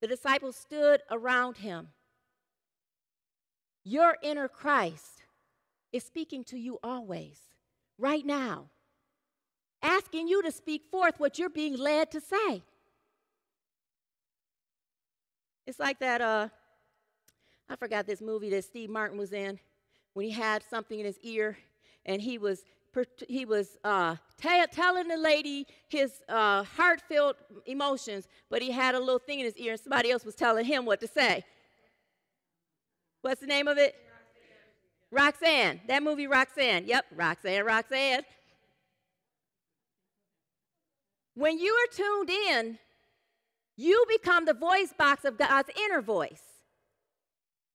the 0.00 0.06
disciples 0.06 0.56
stood 0.56 1.00
around 1.10 1.58
him. 1.58 1.88
Your 3.84 4.16
inner 4.22 4.48
Christ 4.48 5.24
is 5.92 6.04
speaking 6.04 6.44
to 6.44 6.58
you 6.58 6.78
always, 6.82 7.38
right 7.98 8.24
now, 8.24 8.66
asking 9.82 10.28
you 10.28 10.42
to 10.42 10.50
speak 10.50 10.82
forth 10.90 11.18
what 11.18 11.38
you're 11.38 11.48
being 11.48 11.76
led 11.76 12.10
to 12.10 12.20
say. 12.20 12.62
It's 15.66 15.78
like 15.78 15.98
that, 16.00 16.20
uh, 16.20 16.48
I 17.68 17.76
forgot 17.76 18.06
this 18.06 18.20
movie 18.20 18.50
that 18.50 18.64
Steve 18.64 18.90
Martin 18.90 19.16
was 19.16 19.32
in 19.32 19.58
when 20.12 20.26
he 20.26 20.32
had 20.32 20.62
something 20.68 20.98
in 20.98 21.06
his 21.06 21.18
ear 21.20 21.56
and 22.04 22.20
he 22.20 22.36
was 22.36 22.64
he 23.28 23.44
was 23.44 23.76
uh, 23.84 24.16
telling 24.72 25.08
the 25.08 25.16
lady 25.16 25.66
his 25.88 26.22
uh, 26.28 26.62
heartfelt 26.62 27.36
emotions, 27.66 28.28
but 28.50 28.62
he 28.62 28.70
had 28.70 28.94
a 28.94 29.00
little 29.00 29.18
thing 29.18 29.40
in 29.40 29.44
his 29.44 29.56
ear, 29.56 29.72
and 29.72 29.80
somebody 29.80 30.10
else 30.10 30.24
was 30.24 30.34
telling 30.34 30.64
him 30.64 30.84
what 30.84 31.00
to 31.00 31.08
say. 31.08 31.44
What's 33.22 33.40
the 33.40 33.46
name 33.46 33.68
of 33.68 33.78
it? 33.78 33.94
Roxanne. 35.10 35.44
Roxanne. 35.50 35.80
That 35.88 36.02
movie, 36.02 36.26
Roxanne. 36.26 36.86
Yep, 36.86 37.06
Roxanne, 37.16 37.64
Roxanne. 37.64 38.22
When 41.34 41.58
you 41.58 41.72
are 41.72 41.96
tuned 41.96 42.30
in 42.30 42.78
You 43.76 44.04
become 44.08 44.44
the 44.44 44.54
voice 44.54 44.94
box 44.96 45.24
of 45.24 45.36
God's 45.36 45.70
inner 45.84 46.00
voice. 46.00 46.42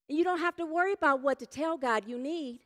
And 0.08 0.16
you 0.16 0.24
don't 0.24 0.38
have 0.38 0.56
to 0.56 0.64
worry 0.64 0.92
about 0.92 1.22
what 1.22 1.38
to 1.40 1.46
tell 1.46 1.76
God 1.76 2.04
you 2.06 2.18
need. 2.18 2.60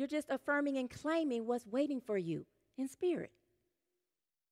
You're 0.00 0.06
just 0.06 0.30
affirming 0.30 0.78
and 0.78 0.88
claiming 0.88 1.46
what's 1.46 1.66
waiting 1.66 2.00
for 2.00 2.16
you 2.16 2.46
in 2.78 2.88
spirit. 2.88 3.32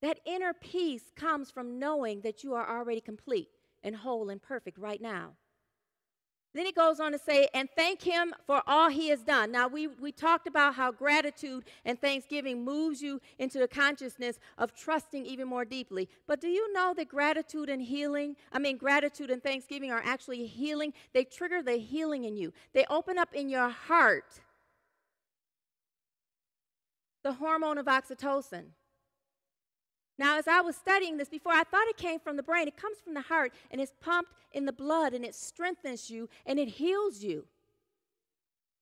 That 0.03 0.21
inner 0.27 0.53
peace 0.53 1.05
comes 1.17 1.51
from 1.51 1.79
knowing 1.79 2.21
that 2.21 2.45
you 2.45 2.53
are 2.53 2.69
already 2.69 3.01
complete 3.01 3.49
and 3.83 3.97
whole 3.97 4.29
and 4.29 4.43
perfect 4.43 4.77
right 4.77 5.01
now. 5.01 5.31
Then 6.53 6.67
he 6.67 6.73
goes 6.73 7.01
on 7.01 7.13
to 7.13 7.19
say, 7.19 7.49
and 7.55 7.67
thank 7.75 8.03
him 8.03 8.35
for 8.47 8.63
all 8.67 8.91
he 8.91 9.09
has 9.09 9.23
done. 9.23 9.51
Now, 9.51 9.69
we, 9.69 9.87
we 9.87 10.13
talked 10.13 10.47
about 10.47 10.75
how 10.75 10.93
gratitude 10.93 11.65
and 11.87 11.99
thanksgiving 11.99 12.63
moves 12.63 13.01
you 13.01 13.19
into 13.39 13.59
the 13.59 13.69
consciousness 13.69 14.39
of 14.59 14.75
trusting 14.75 15.25
even 15.25 15.49
more 15.49 15.65
deeply. 15.65 16.11
But 16.27 16.43
do 16.43 16.49
you 16.49 16.71
know 16.75 16.93
that 16.95 17.09
gratitude 17.09 17.71
and 17.71 17.81
healing, 17.81 18.37
I 18.53 18.59
mean, 18.59 18.77
gratitude 18.77 19.31
and 19.31 19.43
thanksgiving 19.43 19.93
are 19.93 20.03
actually 20.05 20.45
healing? 20.45 20.93
They 21.15 21.25
trigger 21.25 21.63
the 21.63 21.79
healing 21.79 22.25
in 22.25 22.37
you, 22.37 22.53
they 22.75 22.85
open 22.91 23.17
up 23.17 23.33
in 23.33 23.49
your 23.49 23.71
heart 23.71 24.43
the 27.23 27.35
hormone 27.35 27.79
of 27.79 27.87
oxytocin. 27.87 28.65
Now, 30.19 30.37
as 30.37 30.49
I 30.49 30.61
was 30.61 30.75
studying 30.75 31.17
this 31.17 31.29
before, 31.29 31.53
I 31.53 31.63
thought 31.63 31.87
it 31.87 31.97
came 31.97 32.19
from 32.19 32.37
the 32.37 32.43
brain. 32.43 32.67
It 32.67 32.77
comes 32.77 32.99
from 32.99 33.15
the 33.15 33.21
heart 33.21 33.53
and 33.71 33.81
it's 33.81 33.93
pumped 34.01 34.33
in 34.53 34.65
the 34.65 34.73
blood 34.73 35.15
and 35.15 35.25
it 35.25 35.35
strengthens 35.35 36.11
you 36.11 36.29
and 36.45 36.59
it 36.59 36.69
heals 36.69 37.23
you. 37.23 37.47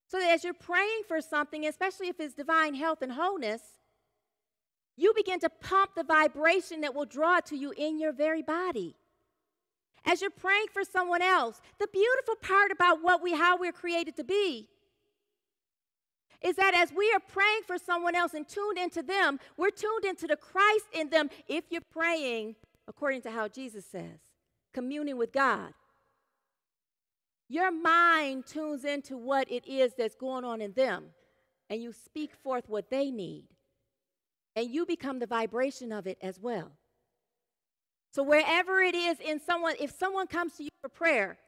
So 0.09 0.18
that 0.18 0.33
as 0.33 0.44
you're 0.44 0.55
praying 0.55 1.03
for 1.07 1.20
something, 1.20 1.66
especially 1.66 2.09
if 2.09 2.18
it's 2.20 2.35
divine 2.35 2.75
health 2.75 3.03
and 3.03 3.12
wholeness, 3.12 3.61
you 4.96 5.12
begin 5.14 5.40
to 5.40 5.51
pump 5.51 5.90
the 5.94 6.05
vibration 6.05 6.81
that 6.81 6.94
will 6.94 7.05
draw 7.05 7.40
to 7.40 7.57
you 7.57 7.75
in 7.77 7.99
your 7.99 8.12
very 8.12 8.40
body. 8.40 8.96
As 10.07 10.22
you're 10.22 10.31
praying 10.31 10.66
for 10.72 10.85
someone 10.85 11.20
else, 11.20 11.61
the 11.79 11.88
beautiful 11.92 12.37
part 12.37 12.70
about 12.70 13.03
what 13.03 13.22
we 13.22 13.35
how 13.35 13.59
we're 13.59 13.72
created 13.72 14.16
to 14.16 14.25
be 14.25 14.68
is 16.42 16.57
that 16.57 16.75
as 16.75 16.92
we 16.92 17.11
are 17.12 17.20
praying 17.20 17.62
for 17.66 17.79
someone 17.79 18.14
else 18.14 18.35
and 18.35 18.49
tuned 18.49 18.79
into 18.79 19.03
them, 19.03 19.38
we're 19.57 19.70
tuned 19.70 20.05
into 20.05 20.27
the 20.27 20.37
Christ 20.37 20.87
in 20.92 21.11
them 21.11 21.31
if 21.49 21.64
you're 21.70 21.81
praying 21.92 22.57
according 22.88 23.22
to 23.22 23.31
how 23.31 23.49
Jesus 23.49 23.85
says, 23.85 24.20
communing 24.72 25.16
with 25.16 25.33
God. 25.33 25.72
Your 27.49 27.70
mind 27.70 28.46
tunes 28.46 28.85
into 28.85 29.16
what 29.16 29.51
it 29.51 29.66
is 29.66 29.92
that's 29.96 30.16
going 30.16 30.44
on 30.44 30.61
in 30.61 30.72
them, 30.72 31.07
and 31.70 31.81
you 31.81 31.92
speak 31.92 32.35
forth 32.35 32.68
what 32.68 32.90
they 32.90 33.11
need, 33.11 33.44
and 34.57 34.70
you 34.70 34.85
become 34.85 35.18
the 35.18 35.27
vibration 35.27 35.92
of 35.92 36.07
it 36.07 36.18
as 36.20 36.40
well. 36.40 36.72
So, 38.12 38.22
wherever 38.22 38.81
it 38.81 38.94
is 38.94 39.18
in 39.20 39.40
someone, 39.40 39.75
if 39.79 39.96
someone 39.96 40.27
comes 40.27 40.55
to 40.55 40.64
you 40.64 40.70
for 40.81 40.88
prayer, 40.88 41.38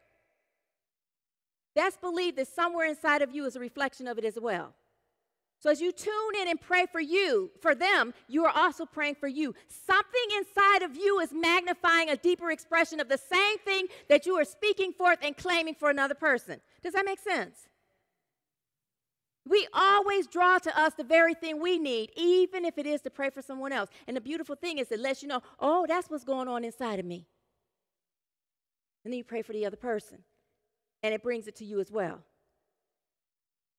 Best 1.78 2.00
believe 2.00 2.34
that 2.34 2.48
somewhere 2.48 2.86
inside 2.86 3.22
of 3.22 3.32
you 3.32 3.44
is 3.44 3.54
a 3.54 3.60
reflection 3.60 4.08
of 4.08 4.18
it 4.18 4.24
as 4.24 4.36
well. 4.36 4.74
So 5.60 5.70
as 5.70 5.80
you 5.80 5.92
tune 5.92 6.34
in 6.40 6.48
and 6.48 6.60
pray 6.60 6.86
for 6.90 6.98
you, 6.98 7.52
for 7.62 7.72
them, 7.72 8.14
you 8.26 8.44
are 8.46 8.52
also 8.52 8.84
praying 8.84 9.14
for 9.14 9.28
you. 9.28 9.54
Something 9.86 10.28
inside 10.38 10.82
of 10.82 10.96
you 10.96 11.20
is 11.20 11.32
magnifying 11.32 12.10
a 12.10 12.16
deeper 12.16 12.50
expression 12.50 12.98
of 12.98 13.08
the 13.08 13.16
same 13.16 13.58
thing 13.58 13.86
that 14.08 14.26
you 14.26 14.34
are 14.34 14.44
speaking 14.44 14.92
forth 14.92 15.20
and 15.22 15.36
claiming 15.36 15.76
for 15.76 15.88
another 15.88 16.16
person. 16.16 16.60
Does 16.82 16.94
that 16.94 17.04
make 17.04 17.20
sense? 17.20 17.68
We 19.46 19.68
always 19.72 20.26
draw 20.26 20.58
to 20.58 20.76
us 20.76 20.94
the 20.94 21.04
very 21.04 21.34
thing 21.34 21.62
we 21.62 21.78
need, 21.78 22.10
even 22.16 22.64
if 22.64 22.76
it 22.76 22.86
is 22.86 23.02
to 23.02 23.10
pray 23.10 23.30
for 23.30 23.40
someone 23.40 23.70
else. 23.72 23.88
And 24.08 24.16
the 24.16 24.20
beautiful 24.20 24.56
thing 24.56 24.78
is 24.78 24.90
it 24.90 24.98
lets 24.98 25.22
you 25.22 25.28
know, 25.28 25.42
oh, 25.60 25.86
that's 25.86 26.10
what's 26.10 26.24
going 26.24 26.48
on 26.48 26.64
inside 26.64 26.98
of 26.98 27.06
me. 27.06 27.28
And 29.04 29.12
then 29.12 29.18
you 29.18 29.22
pray 29.22 29.42
for 29.42 29.52
the 29.52 29.64
other 29.64 29.76
person 29.76 30.24
and 31.02 31.14
it 31.14 31.22
brings 31.22 31.46
it 31.46 31.56
to 31.56 31.64
you 31.64 31.80
as 31.80 31.90
well. 31.90 32.20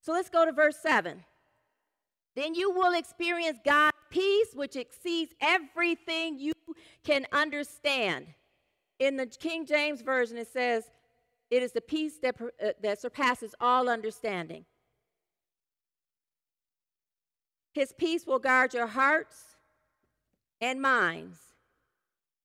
So 0.01 0.13
let's 0.13 0.29
go 0.29 0.45
to 0.45 0.51
verse 0.51 0.77
7. 0.81 1.23
Then 2.35 2.55
you 2.55 2.71
will 2.71 2.93
experience 2.93 3.59
God's 3.65 3.97
peace, 4.09 4.49
which 4.53 4.75
exceeds 4.75 5.33
everything 5.41 6.39
you 6.39 6.53
can 7.03 7.25
understand. 7.31 8.27
In 8.99 9.17
the 9.17 9.25
King 9.25 9.65
James 9.65 10.01
Version, 10.01 10.37
it 10.37 10.47
says, 10.47 10.85
It 11.49 11.63
is 11.63 11.71
the 11.71 11.81
peace 11.81 12.17
that, 12.21 12.35
uh, 12.41 12.69
that 12.81 13.01
surpasses 13.01 13.53
all 13.59 13.89
understanding. 13.89 14.65
His 17.73 17.93
peace 17.97 18.25
will 18.25 18.39
guard 18.39 18.73
your 18.73 18.87
hearts 18.87 19.55
and 20.61 20.81
minds 20.81 21.48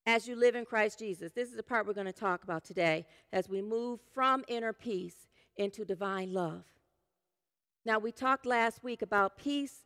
as 0.06 0.28
you 0.28 0.36
live 0.36 0.54
in 0.54 0.64
Christ 0.64 0.98
Jesus. 0.98 1.32
This 1.32 1.48
is 1.48 1.56
the 1.56 1.62
part 1.62 1.86
we're 1.86 1.94
going 1.94 2.06
to 2.06 2.12
talk 2.12 2.44
about 2.44 2.64
today 2.64 3.06
as 3.32 3.48
we 3.48 3.62
move 3.62 4.00
from 4.12 4.44
inner 4.48 4.72
peace 4.72 5.28
into 5.56 5.84
divine 5.84 6.32
love. 6.32 6.64
Now, 7.86 7.98
we 7.98 8.12
talked 8.12 8.46
last 8.46 8.82
week 8.82 9.02
about 9.02 9.36
peace 9.36 9.84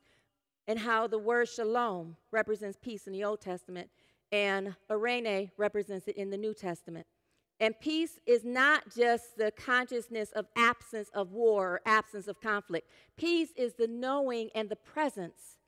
and 0.66 0.78
how 0.78 1.06
the 1.06 1.18
word 1.18 1.48
shalom 1.48 2.16
represents 2.30 2.78
peace 2.80 3.06
in 3.06 3.12
the 3.12 3.24
Old 3.24 3.40
Testament 3.40 3.90
and 4.30 4.74
eirene 4.90 5.50
represents 5.56 6.06
it 6.08 6.16
in 6.16 6.30
the 6.30 6.36
New 6.36 6.54
Testament. 6.54 7.06
And 7.60 7.78
peace 7.80 8.20
is 8.26 8.44
not 8.44 8.94
just 8.94 9.36
the 9.36 9.50
consciousness 9.50 10.30
of 10.32 10.46
absence 10.54 11.10
of 11.12 11.32
war 11.32 11.72
or 11.72 11.80
absence 11.86 12.28
of 12.28 12.40
conflict. 12.40 12.88
Peace 13.16 13.50
is 13.56 13.74
the 13.74 13.88
knowing 13.88 14.50
and 14.54 14.68
the 14.68 14.76
presence 14.76 15.58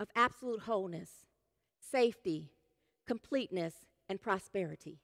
of 0.00 0.08
absolute 0.16 0.60
wholeness, 0.60 1.10
safety, 1.78 2.50
completeness, 3.06 3.74
and 4.08 4.20
prosperity. 4.20 4.98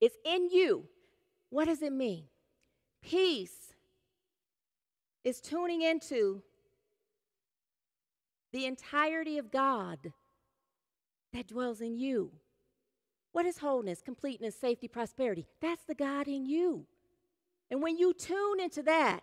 It's 0.00 0.16
in 0.24 0.50
you. 0.50 0.84
What 1.50 1.66
does 1.66 1.82
it 1.82 1.92
mean? 1.92 2.24
Peace 3.02 3.74
is 5.24 5.40
tuning 5.40 5.82
into 5.82 6.42
the 8.52 8.66
entirety 8.66 9.38
of 9.38 9.50
God 9.50 10.12
that 11.32 11.48
dwells 11.48 11.80
in 11.80 11.96
you. 11.96 12.32
What 13.32 13.46
is 13.46 13.58
wholeness, 13.58 14.02
completeness, 14.02 14.54
safety, 14.54 14.88
prosperity? 14.88 15.46
That's 15.60 15.84
the 15.84 15.94
God 15.94 16.28
in 16.28 16.44
you. 16.46 16.86
And 17.70 17.82
when 17.82 17.96
you 17.96 18.12
tune 18.12 18.60
into 18.60 18.82
that, 18.82 19.20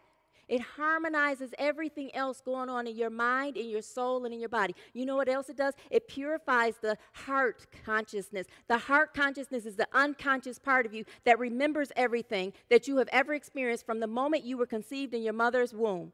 it 0.49 0.62
harmonizes 0.62 1.51
everything 1.57 2.13
else 2.15 2.41
going 2.41 2.69
on 2.69 2.88
in 2.88 2.95
your 2.95 3.12
mind, 3.12 3.55
in 3.55 3.69
your 3.69 3.81
soul, 3.81 4.25
and 4.25 4.33
in 4.33 4.39
your 4.39 4.49
body. 4.49 4.75
You 4.93 5.05
know 5.05 5.15
what 5.15 5.29
else 5.29 5.47
it 5.47 5.55
does? 5.55 5.75
It 5.91 6.07
purifies 6.07 6.75
the 6.81 6.97
heart 7.13 7.67
consciousness. 7.85 8.47
The 8.67 8.79
heart 8.79 9.13
consciousness 9.13 9.65
is 9.65 9.75
the 9.75 9.88
unconscious 9.93 10.59
part 10.59 10.85
of 10.85 10.93
you 10.93 11.05
that 11.23 11.39
remembers 11.39 11.91
everything 11.95 12.53
that 12.69 12.88
you 12.88 12.97
have 12.97 13.09
ever 13.12 13.33
experienced 13.33 13.85
from 13.85 13.99
the 13.99 14.07
moment 14.07 14.43
you 14.43 14.57
were 14.57 14.65
conceived 14.65 15.13
in 15.13 15.21
your 15.21 15.33
mother's 15.33 15.73
womb. 15.73 16.12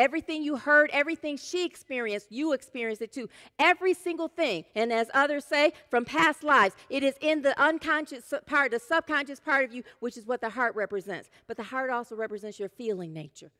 Everything 0.00 0.42
you 0.42 0.56
heard, 0.56 0.88
everything 0.94 1.36
she 1.36 1.66
experienced, 1.66 2.32
you 2.32 2.54
experienced 2.54 3.02
it 3.02 3.12
too. 3.12 3.28
Every 3.58 3.92
single 3.92 4.28
thing. 4.28 4.64
And 4.74 4.90
as 4.90 5.10
others 5.12 5.44
say, 5.44 5.74
from 5.90 6.06
past 6.06 6.42
lives, 6.42 6.74
it 6.88 7.02
is 7.02 7.16
in 7.20 7.42
the 7.42 7.60
unconscious 7.60 8.32
part, 8.46 8.70
the 8.70 8.78
subconscious 8.78 9.40
part 9.40 9.66
of 9.66 9.74
you, 9.74 9.82
which 9.98 10.16
is 10.16 10.26
what 10.26 10.40
the 10.40 10.48
heart 10.48 10.74
represents. 10.74 11.28
But 11.46 11.58
the 11.58 11.64
heart 11.64 11.90
also 11.90 12.16
represents 12.16 12.58
your 12.58 12.70
feeling 12.70 13.12
nature. 13.12 13.50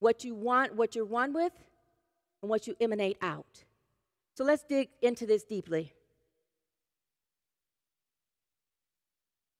What 0.00 0.24
you 0.24 0.34
want, 0.34 0.76
what 0.76 0.94
you're 0.94 1.04
one 1.04 1.32
with, 1.32 1.52
and 2.42 2.50
what 2.50 2.66
you 2.66 2.76
emanate 2.80 3.18
out. 3.20 3.64
So 4.36 4.44
let's 4.44 4.62
dig 4.62 4.90
into 5.02 5.26
this 5.26 5.44
deeply. 5.44 5.92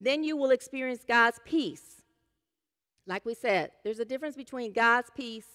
Then 0.00 0.22
you 0.22 0.36
will 0.36 0.50
experience 0.50 1.02
God's 1.06 1.40
peace 1.44 1.98
like 3.08 3.24
we 3.24 3.34
said, 3.34 3.70
there's 3.82 3.98
a 3.98 4.04
difference 4.04 4.36
between 4.36 4.72
God's 4.72 5.10
peace 5.16 5.46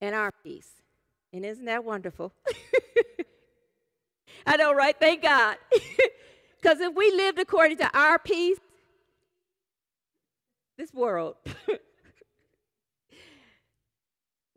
and 0.00 0.16
our 0.16 0.32
peace. 0.42 0.68
And 1.32 1.46
isn't 1.46 1.66
that 1.66 1.84
wonderful? 1.84 2.34
I 4.46 4.56
know, 4.56 4.74
right? 4.74 4.96
Thank 4.98 5.22
God. 5.22 5.56
Because 6.62 6.80
if 6.80 6.94
we 6.94 7.10
lived 7.12 7.38
according 7.38 7.78
to 7.78 7.98
our 7.98 8.18
peace, 8.18 8.58
this 10.76 10.92
world 10.92 11.36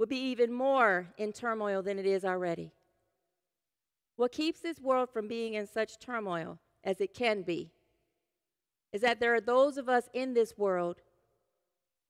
would 0.03 0.09
be 0.09 0.17
even 0.17 0.51
more 0.51 1.07
in 1.17 1.31
turmoil 1.31 1.81
than 1.81 1.97
it 1.97 2.05
is 2.05 2.25
already. 2.25 2.73
What 4.17 4.33
keeps 4.33 4.59
this 4.59 4.81
world 4.81 5.09
from 5.09 5.29
being 5.29 5.53
in 5.53 5.65
such 5.65 5.97
turmoil 5.97 6.59
as 6.83 6.99
it 6.99 7.13
can 7.13 7.41
be 7.41 7.71
is 8.91 8.99
that 8.99 9.21
there 9.21 9.33
are 9.33 9.39
those 9.39 9.77
of 9.77 9.87
us 9.87 10.09
in 10.13 10.33
this 10.33 10.57
world 10.57 10.97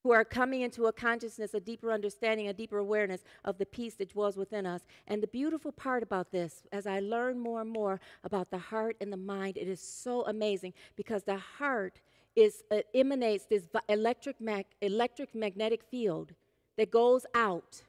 who 0.01 0.11
are 0.11 0.25
coming 0.25 0.61
into 0.61 0.87
a 0.87 0.91
consciousness, 0.91 1.53
a 1.53 1.59
deeper 1.59 1.91
understanding, 1.91 2.47
a 2.47 2.53
deeper 2.53 2.79
awareness 2.79 3.21
of 3.45 3.59
the 3.59 3.65
peace 3.67 3.93
that 3.93 4.09
dwells 4.09 4.37
within 4.37 4.65
us. 4.65 4.81
And 5.05 5.21
the 5.21 5.27
beautiful 5.27 5.71
part 5.71 6.01
about 6.01 6.31
this, 6.31 6.63
as 6.71 6.87
I 6.87 6.99
learn 6.99 7.37
more 7.37 7.61
and 7.61 7.69
more 7.69 8.01
about 8.23 8.49
the 8.49 8.57
heart 8.57 8.97
and 9.01 9.13
the 9.13 9.17
mind, 9.17 9.55
it 9.55 9.67
is 9.67 9.79
so 9.79 10.25
amazing 10.25 10.73
because 10.95 11.21
the 11.25 11.37
heart 11.37 12.01
is 12.35 12.63
uh, 12.71 12.79
emanates 12.95 13.45
this 13.45 13.67
electric, 13.87 14.41
mag- 14.41 14.65
electric 14.81 15.35
magnetic 15.35 15.83
field 15.83 16.33
that 16.77 16.91
goes 16.91 17.25
out 17.33 17.83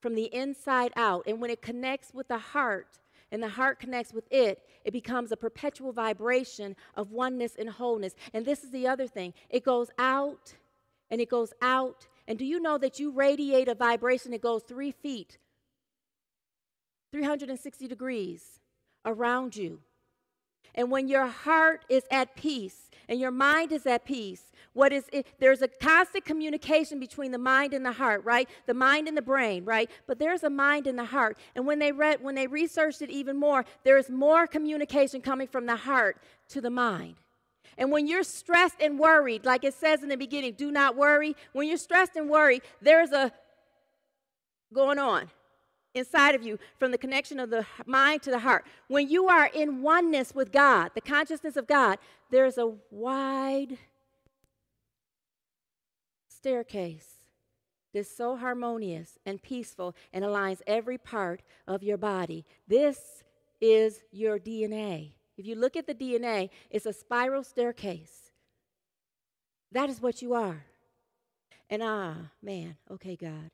from 0.00 0.14
the 0.14 0.32
inside 0.34 0.92
out. 0.96 1.26
And 1.26 1.40
when 1.40 1.50
it 1.50 1.62
connects 1.62 2.12
with 2.14 2.28
the 2.28 2.38
heart, 2.38 2.98
and 3.30 3.42
the 3.42 3.48
heart 3.48 3.78
connects 3.78 4.12
with 4.12 4.24
it, 4.30 4.62
it 4.84 4.92
becomes 4.92 5.32
a 5.32 5.36
perpetual 5.36 5.92
vibration 5.92 6.74
of 6.94 7.12
oneness 7.12 7.56
and 7.58 7.68
wholeness. 7.68 8.14
And 8.32 8.44
this 8.44 8.64
is 8.64 8.70
the 8.70 8.86
other 8.86 9.06
thing 9.06 9.34
it 9.50 9.64
goes 9.64 9.90
out 9.98 10.54
and 11.10 11.20
it 11.20 11.28
goes 11.28 11.52
out. 11.60 12.06
And 12.26 12.38
do 12.38 12.44
you 12.44 12.60
know 12.60 12.78
that 12.78 12.98
you 12.98 13.10
radiate 13.10 13.68
a 13.68 13.74
vibration 13.74 14.30
that 14.32 14.42
goes 14.42 14.62
three 14.62 14.92
feet, 14.92 15.38
360 17.12 17.86
degrees 17.86 18.60
around 19.04 19.56
you? 19.56 19.80
And 20.74 20.90
when 20.90 21.08
your 21.08 21.26
heart 21.26 21.84
is 21.88 22.04
at 22.10 22.36
peace 22.36 22.90
and 23.08 23.18
your 23.18 23.30
mind 23.30 23.72
is 23.72 23.86
at 23.86 24.04
peace, 24.04 24.42
what 24.74 24.92
is 24.92 25.06
it? 25.12 25.26
There's 25.40 25.60
a 25.60 25.66
constant 25.66 26.24
communication 26.24 27.00
between 27.00 27.32
the 27.32 27.38
mind 27.38 27.74
and 27.74 27.84
the 27.84 27.92
heart, 27.92 28.24
right? 28.24 28.48
The 28.66 28.74
mind 28.74 29.08
and 29.08 29.16
the 29.16 29.22
brain, 29.22 29.64
right? 29.64 29.90
But 30.06 30.20
there's 30.20 30.44
a 30.44 30.50
mind 30.50 30.86
and 30.86 30.96
the 30.96 31.06
heart. 31.06 31.36
And 31.56 31.66
when 31.66 31.80
they 31.80 31.90
read, 31.90 32.22
when 32.22 32.36
they 32.36 32.46
researched 32.46 33.02
it 33.02 33.10
even 33.10 33.36
more, 33.36 33.64
there 33.82 33.98
is 33.98 34.08
more 34.08 34.46
communication 34.46 35.20
coming 35.20 35.48
from 35.48 35.66
the 35.66 35.74
heart 35.74 36.18
to 36.50 36.60
the 36.60 36.70
mind. 36.70 37.16
And 37.76 37.90
when 37.90 38.06
you're 38.06 38.22
stressed 38.22 38.76
and 38.80 38.98
worried, 38.98 39.44
like 39.44 39.64
it 39.64 39.74
says 39.74 40.02
in 40.02 40.08
the 40.08 40.16
beginning, 40.16 40.52
do 40.52 40.70
not 40.70 40.96
worry. 40.96 41.34
When 41.52 41.66
you're 41.66 41.76
stressed 41.76 42.14
and 42.14 42.30
worried, 42.30 42.62
there's 42.80 43.10
a 43.10 43.32
going 44.72 44.98
on 44.98 45.30
inside 45.98 46.34
of 46.34 46.42
you 46.42 46.58
from 46.78 46.90
the 46.90 46.98
connection 46.98 47.38
of 47.38 47.50
the 47.50 47.66
mind 47.86 48.22
to 48.22 48.30
the 48.30 48.38
heart. 48.38 48.64
When 48.88 49.08
you 49.08 49.28
are 49.28 49.46
in 49.46 49.82
oneness 49.82 50.34
with 50.34 50.52
God, 50.52 50.92
the 50.94 51.00
consciousness 51.00 51.56
of 51.56 51.66
God, 51.66 51.98
there's 52.30 52.58
a 52.58 52.72
wide 52.90 53.78
staircase 56.28 57.16
that's 57.92 58.14
so 58.14 58.36
harmonious 58.36 59.18
and 59.26 59.42
peaceful 59.42 59.94
and 60.12 60.24
aligns 60.24 60.60
every 60.66 60.98
part 60.98 61.42
of 61.66 61.82
your 61.82 61.96
body. 61.96 62.44
This 62.66 63.24
is 63.60 64.00
your 64.12 64.38
DNA. 64.38 65.12
If 65.36 65.46
you 65.46 65.54
look 65.54 65.76
at 65.76 65.86
the 65.86 65.94
DNA, 65.94 66.50
it's 66.70 66.86
a 66.86 66.92
spiral 66.92 67.44
staircase. 67.44 68.32
That 69.72 69.90
is 69.90 70.00
what 70.00 70.22
you 70.22 70.34
are. 70.34 70.64
And 71.70 71.82
ah, 71.82 72.14
man, 72.42 72.76
okay, 72.90 73.16
God. 73.16 73.50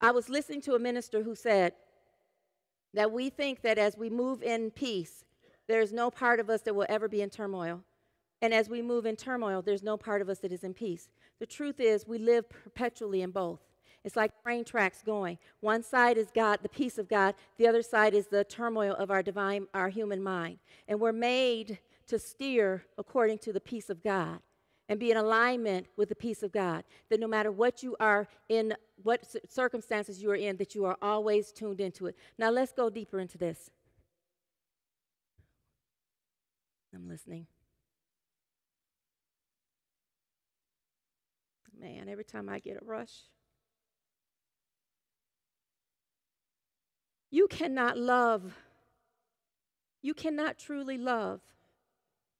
I 0.00 0.10
was 0.10 0.28
listening 0.28 0.60
to 0.62 0.74
a 0.74 0.78
minister 0.78 1.22
who 1.22 1.34
said 1.34 1.72
that 2.94 3.12
we 3.12 3.30
think 3.30 3.62
that 3.62 3.78
as 3.78 3.96
we 3.96 4.10
move 4.10 4.42
in 4.42 4.70
peace, 4.70 5.24
there's 5.68 5.92
no 5.92 6.10
part 6.10 6.40
of 6.40 6.50
us 6.50 6.62
that 6.62 6.74
will 6.74 6.86
ever 6.88 7.08
be 7.08 7.22
in 7.22 7.30
turmoil. 7.30 7.82
And 8.42 8.52
as 8.52 8.68
we 8.68 8.82
move 8.82 9.06
in 9.06 9.16
turmoil, 9.16 9.62
there's 9.62 9.82
no 9.82 9.96
part 9.96 10.20
of 10.20 10.28
us 10.28 10.38
that 10.40 10.52
is 10.52 10.64
in 10.64 10.74
peace. 10.74 11.08
The 11.40 11.46
truth 11.46 11.80
is, 11.80 12.06
we 12.06 12.18
live 12.18 12.48
perpetually 12.48 13.22
in 13.22 13.30
both. 13.30 13.60
It's 14.04 14.16
like 14.16 14.30
train 14.42 14.64
tracks 14.64 15.02
going. 15.04 15.38
One 15.60 15.82
side 15.82 16.16
is 16.16 16.30
God, 16.32 16.60
the 16.62 16.68
peace 16.68 16.96
of 16.96 17.08
God. 17.08 17.34
The 17.56 17.66
other 17.66 17.82
side 17.82 18.14
is 18.14 18.28
the 18.28 18.44
turmoil 18.44 18.94
of 18.94 19.10
our 19.10 19.22
divine, 19.22 19.66
our 19.74 19.88
human 19.88 20.22
mind. 20.22 20.58
And 20.86 21.00
we're 21.00 21.12
made 21.12 21.78
to 22.06 22.18
steer 22.18 22.84
according 22.98 23.38
to 23.38 23.52
the 23.52 23.60
peace 23.60 23.90
of 23.90 24.02
God 24.04 24.38
and 24.88 25.00
be 25.00 25.10
in 25.10 25.16
alignment 25.16 25.86
with 25.96 26.08
the 26.08 26.14
peace 26.14 26.42
of 26.42 26.52
God. 26.52 26.84
That 27.10 27.20
no 27.20 27.26
matter 27.26 27.50
what 27.50 27.82
you 27.82 27.96
are 28.00 28.28
in, 28.48 28.74
what 29.02 29.24
circumstances 29.48 30.22
you 30.22 30.30
are 30.30 30.36
in, 30.36 30.56
that 30.58 30.74
you 30.74 30.84
are 30.84 30.96
always 31.02 31.52
tuned 31.52 31.80
into 31.80 32.06
it. 32.06 32.16
Now 32.38 32.50
let's 32.50 32.72
go 32.72 32.90
deeper 32.90 33.18
into 33.18 33.38
this. 33.38 33.70
I'm 36.94 37.08
listening. 37.08 37.46
Man, 41.78 42.08
every 42.08 42.24
time 42.24 42.48
I 42.48 42.58
get 42.58 42.80
a 42.80 42.84
rush. 42.84 43.12
You 47.30 47.48
cannot 47.48 47.98
love. 47.98 48.56
You 50.00 50.14
cannot 50.14 50.58
truly 50.58 50.96
love 50.96 51.40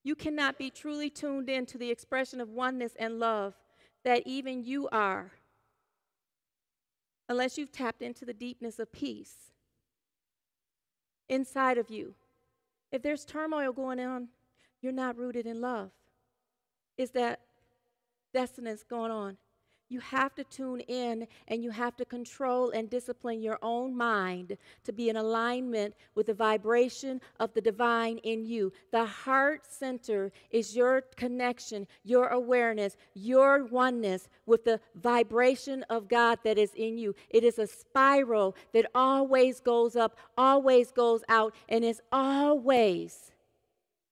you 0.06 0.14
cannot 0.14 0.56
be 0.56 0.70
truly 0.70 1.10
tuned 1.10 1.50
in 1.50 1.66
to 1.66 1.76
the 1.76 1.90
expression 1.90 2.40
of 2.40 2.48
oneness 2.48 2.92
and 2.96 3.18
love 3.18 3.54
that 4.04 4.22
even 4.24 4.62
you 4.62 4.88
are 4.92 5.32
unless 7.28 7.58
you've 7.58 7.72
tapped 7.72 8.02
into 8.02 8.24
the 8.24 8.32
deepness 8.32 8.78
of 8.78 8.92
peace 8.92 9.50
inside 11.28 11.76
of 11.76 11.90
you. 11.90 12.14
If 12.92 13.02
there's 13.02 13.24
turmoil 13.24 13.72
going 13.72 13.98
on, 13.98 14.28
you're 14.80 14.92
not 14.92 15.18
rooted 15.18 15.44
in 15.44 15.60
love. 15.60 15.90
Is 16.96 17.10
that 17.10 17.40
dissonance 18.32 18.84
going 18.88 19.10
on? 19.10 19.36
You 19.88 20.00
have 20.00 20.34
to 20.34 20.44
tune 20.44 20.80
in 20.80 21.28
and 21.46 21.62
you 21.62 21.70
have 21.70 21.96
to 21.96 22.04
control 22.04 22.70
and 22.70 22.90
discipline 22.90 23.40
your 23.40 23.58
own 23.62 23.96
mind 23.96 24.56
to 24.82 24.92
be 24.92 25.08
in 25.08 25.16
alignment 25.16 25.94
with 26.16 26.26
the 26.26 26.34
vibration 26.34 27.20
of 27.38 27.54
the 27.54 27.60
divine 27.60 28.18
in 28.18 28.44
you. 28.44 28.72
The 28.90 29.04
heart 29.04 29.64
center 29.64 30.32
is 30.50 30.74
your 30.74 31.02
connection, 31.14 31.86
your 32.02 32.28
awareness, 32.28 32.96
your 33.14 33.64
oneness 33.64 34.28
with 34.44 34.64
the 34.64 34.80
vibration 34.96 35.84
of 35.84 36.08
God 36.08 36.40
that 36.42 36.58
is 36.58 36.72
in 36.74 36.98
you. 36.98 37.14
It 37.30 37.44
is 37.44 37.60
a 37.60 37.66
spiral 37.66 38.56
that 38.72 38.90
always 38.92 39.60
goes 39.60 39.94
up, 39.94 40.16
always 40.36 40.90
goes 40.90 41.22
out, 41.28 41.54
and 41.68 41.84
is 41.84 42.02
always 42.10 43.30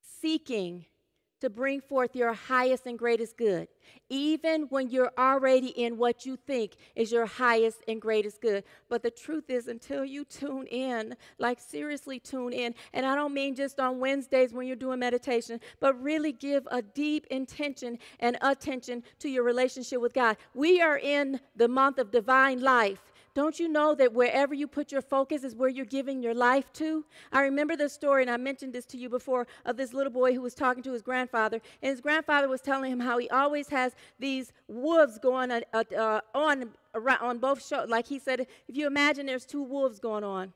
seeking 0.01 0.87
to 1.45 1.51
bring 1.51 1.79
forth 1.79 2.17
your 2.17 2.33
highest 2.33 2.87
and 2.87 2.99
greatest 2.99 3.37
good, 3.37 3.69
even 4.09 4.63
when 4.71 4.89
you're 4.89 5.13
already 5.19 5.69
in 5.69 5.99
what 5.99 6.25
you 6.25 6.37
think 6.37 6.73
is 6.97 7.13
your 7.13 7.27
highest 7.27 7.83
and 7.87 8.01
greatest 8.01 8.41
good. 8.41 8.65
But 8.89 9.03
the 9.03 9.11
truth 9.11 9.51
is, 9.51 9.69
until 9.69 10.07
you 10.07 10.25
tune 10.25 10.67
in, 10.69 11.15
like 11.39 11.61
seriously 11.61 12.19
tune 12.19 12.55
in, 12.55 12.75
and 12.95 13.05
I 13.05 13.15
don't 13.15 13.35
mean 13.35 13.55
just 13.55 13.79
on 13.79 14.01
Wednesdays 14.01 14.55
when 14.55 14.67
you're 14.67 14.75
doing 14.75 14.99
meditation, 14.99 15.61
but 15.81 16.03
really 16.03 16.33
give 16.33 16.67
a 16.71 16.81
deep 16.81 17.27
intention 17.27 17.99
and 18.21 18.39
attention 18.41 19.03
to 19.19 19.29
your 19.29 19.43
relationship 19.43 20.01
with 20.01 20.15
God. 20.15 20.39
We 20.55 20.81
are 20.81 20.97
in 20.97 21.41
the 21.57 21.69
month 21.69 21.99
of 21.99 22.11
divine 22.11 22.63
life. 22.63 23.01
Don't 23.35 23.59
you 23.59 23.69
know 23.69 23.97
that 23.97 24.13
wherever 24.13 24.55
you 24.55 24.69
put 24.69 24.93
your 24.93 25.03
focus 25.03 25.43
is 25.43 25.57
where 25.57 25.69
you're 25.69 25.85
giving 25.85 26.23
your 26.23 26.35
life 26.35 26.73
to? 26.75 27.05
I 27.33 27.43
remember 27.43 27.77
the 27.77 27.89
story, 27.89 28.23
and 28.23 28.31
I 28.31 28.37
mentioned 28.37 28.73
this 28.73 28.87
to 28.87 28.97
you 28.97 29.09
before, 29.09 29.49
of 29.65 29.77
this 29.77 29.93
little 29.93 30.13
boy 30.13 30.35
who 30.35 30.41
was 30.41 30.55
talking 30.55 30.85
to 30.85 30.93
his 30.93 31.03
grandfather, 31.03 31.61
and 31.83 31.91
his 31.91 32.01
grandfather 32.01 32.49
was 32.49 32.61
telling 32.61 32.93
him 32.93 33.01
how 33.01 33.19
he 33.19 33.29
always 33.31 33.69
has 33.71 33.97
these 34.21 34.53
wolves 34.69 35.19
going 35.19 35.51
uh, 35.51 35.61
uh, 35.97 36.21
on 36.35 36.71
on 37.21 37.39
both 37.39 37.67
shoulders. 37.67 37.91
Like 37.91 38.07
he 38.07 38.21
said, 38.21 38.41
if 38.41 38.77
you 38.77 38.87
imagine 38.87 39.27
there's 39.27 39.45
two 39.45 39.63
wolves 39.63 39.99
going 39.99 40.23
on. 40.23 40.53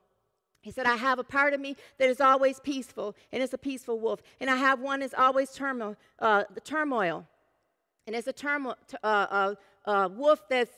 He 0.61 0.71
said, 0.71 0.87
I 0.87 0.97
have 0.97 1.19
a 1.19 1.25
part 1.25 1.55
of 1.55 1.61
me 1.61 1.77
that 1.99 2.09
is 2.09 2.21
always 2.21 2.61
peaceful, 2.61 3.17
and 3.33 3.43
it's 3.43 3.55
a 3.55 3.59
peaceful 3.59 3.99
wolf. 3.99 4.21
And 4.41 4.51
I 4.51 4.57
have 4.57 4.81
one 4.81 5.01
that's 5.01 5.15
always 5.15 5.53
turmoil, 5.53 5.97
uh, 6.19 6.45
the 6.55 6.61
turmoil. 6.61 7.27
And 8.07 8.15
it's 8.15 8.27
a 8.27 8.33
turmoil, 8.33 8.77
uh, 9.03 9.07
uh, 9.07 9.55
uh, 9.85 10.09
wolf 10.13 10.49
that's 10.49 10.73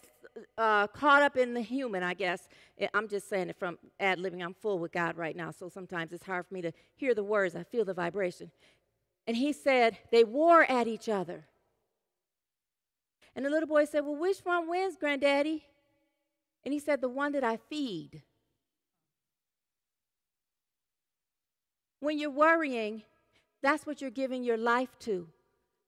uh, 0.59 0.87
caught 0.89 1.23
up 1.23 1.37
in 1.37 1.55
the 1.55 1.61
human, 1.61 2.03
I 2.03 2.15
guess. 2.15 2.49
I'm 2.95 3.09
just 3.09 3.29
saying 3.29 3.49
it 3.51 3.57
from 3.59 3.79
ad 3.99 4.19
living. 4.19 4.43
I'm 4.43 4.55
full 4.55 4.79
with 4.79 4.93
God 4.93 5.17
right 5.17 5.37
now, 5.37 5.51
so 5.51 5.69
sometimes 5.69 6.13
it's 6.13 6.25
hard 6.25 6.47
for 6.47 6.55
me 6.55 6.63
to 6.63 6.73
hear 6.97 7.15
the 7.15 7.25
words. 7.25 7.57
I 7.57 7.63
feel 7.63 7.85
the 7.85 7.95
vibration. 7.95 8.51
And 9.27 9.37
he 9.37 9.53
said, 9.53 9.99
they 10.11 10.25
war 10.25 10.65
at 10.65 10.87
each 10.87 11.09
other. 11.09 11.47
And 13.35 13.45
the 13.45 13.51
little 13.51 13.69
boy 13.69 13.85
said, 13.85 14.01
Well, 14.01 14.17
which 14.17 14.39
one 14.41 14.69
wins, 14.69 14.97
Granddaddy? 14.97 15.65
And 16.65 16.75
he 16.75 16.81
said, 16.81 17.01
The 17.01 17.09
one 17.09 17.33
that 17.33 17.45
I 17.45 17.57
feed. 17.57 18.23
When 22.01 22.19
you're 22.19 22.31
worrying, 22.31 23.03
that's 23.63 23.87
what 23.87 24.01
you're 24.01 24.11
giving 24.11 24.43
your 24.43 24.57
life 24.57 24.99
to. 25.01 25.29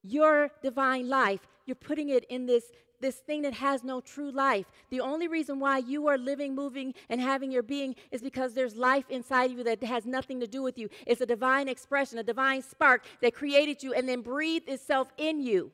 Your 0.03 0.51
divine 0.63 1.09
life. 1.09 1.41
You're 1.67 1.75
putting 1.75 2.11
it 2.11 2.25
in 2.25 2.47
this 2.47 2.65
this 3.03 3.17
thing 3.17 3.43
that 3.43 3.53
has 3.53 3.85
no 3.85 4.01
true 4.01 4.31
life. 4.31 4.65
The 4.89 5.01
only 5.01 5.29
reason 5.29 5.61
why 5.61 5.79
you 5.79 6.07
are 6.07 6.17
living, 6.17 6.55
moving, 6.55 6.95
and 7.11 7.21
having 7.21 7.53
your 7.53 7.63
being 7.63 7.95
is 8.11 8.23
because 8.23 8.55
there's 8.55 8.75
life 8.75 9.05
inside 9.11 9.51
of 9.51 9.59
you 9.59 9.65
that 9.65 9.83
has 9.83 10.07
nothing 10.07 10.41
to 10.41 10.47
do 10.47 10.63
with 10.63 10.79
you. 10.79 10.89
It's 11.07 11.21
a 11.21 11.27
divine 11.27 11.69
expression, 11.69 12.19
a 12.19 12.23
divine 12.23 12.63
spark 12.63 13.05
that 13.21 13.35
created 13.35 13.83
you 13.83 13.93
and 13.93 14.09
then 14.09 14.23
breathed 14.23 14.69
itself 14.69 15.09
in 15.19 15.41
you. 15.41 15.73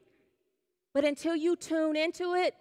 But 0.93 1.05
until 1.05 1.37
you 1.37 1.55
tune 1.55 1.95
into 1.95 2.35
it, 2.35 2.55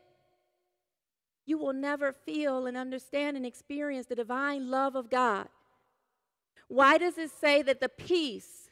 you 1.45 1.57
will 1.57 1.73
never 1.73 2.11
feel 2.11 2.67
and 2.67 2.77
understand 2.77 3.37
and 3.37 3.45
experience 3.45 4.05
the 4.05 4.15
divine 4.15 4.69
love 4.69 4.95
of 4.95 5.09
God. 5.09 5.47
Why 6.67 6.97
does 6.97 7.17
it 7.17 7.31
say 7.31 7.61
that 7.61 7.79
the 7.79 7.87
peace 7.89 8.69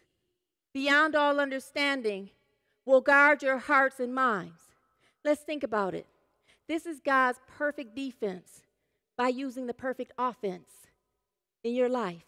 beyond 0.74 1.16
all 1.16 1.40
understanding 1.40 2.32
will 2.86 3.00
guard 3.00 3.42
your 3.42 3.60
hearts 3.60 4.02
and 4.02 4.14
minds? 4.14 4.65
Let's 5.26 5.42
think 5.42 5.64
about 5.64 5.96
it. 5.96 6.06
This 6.68 6.86
is 6.86 7.00
God's 7.00 7.40
perfect 7.58 7.96
defense 7.96 8.62
by 9.18 9.30
using 9.30 9.66
the 9.66 9.74
perfect 9.74 10.12
offense 10.20 10.70
in 11.64 11.74
your 11.74 11.90
life. 11.90 12.26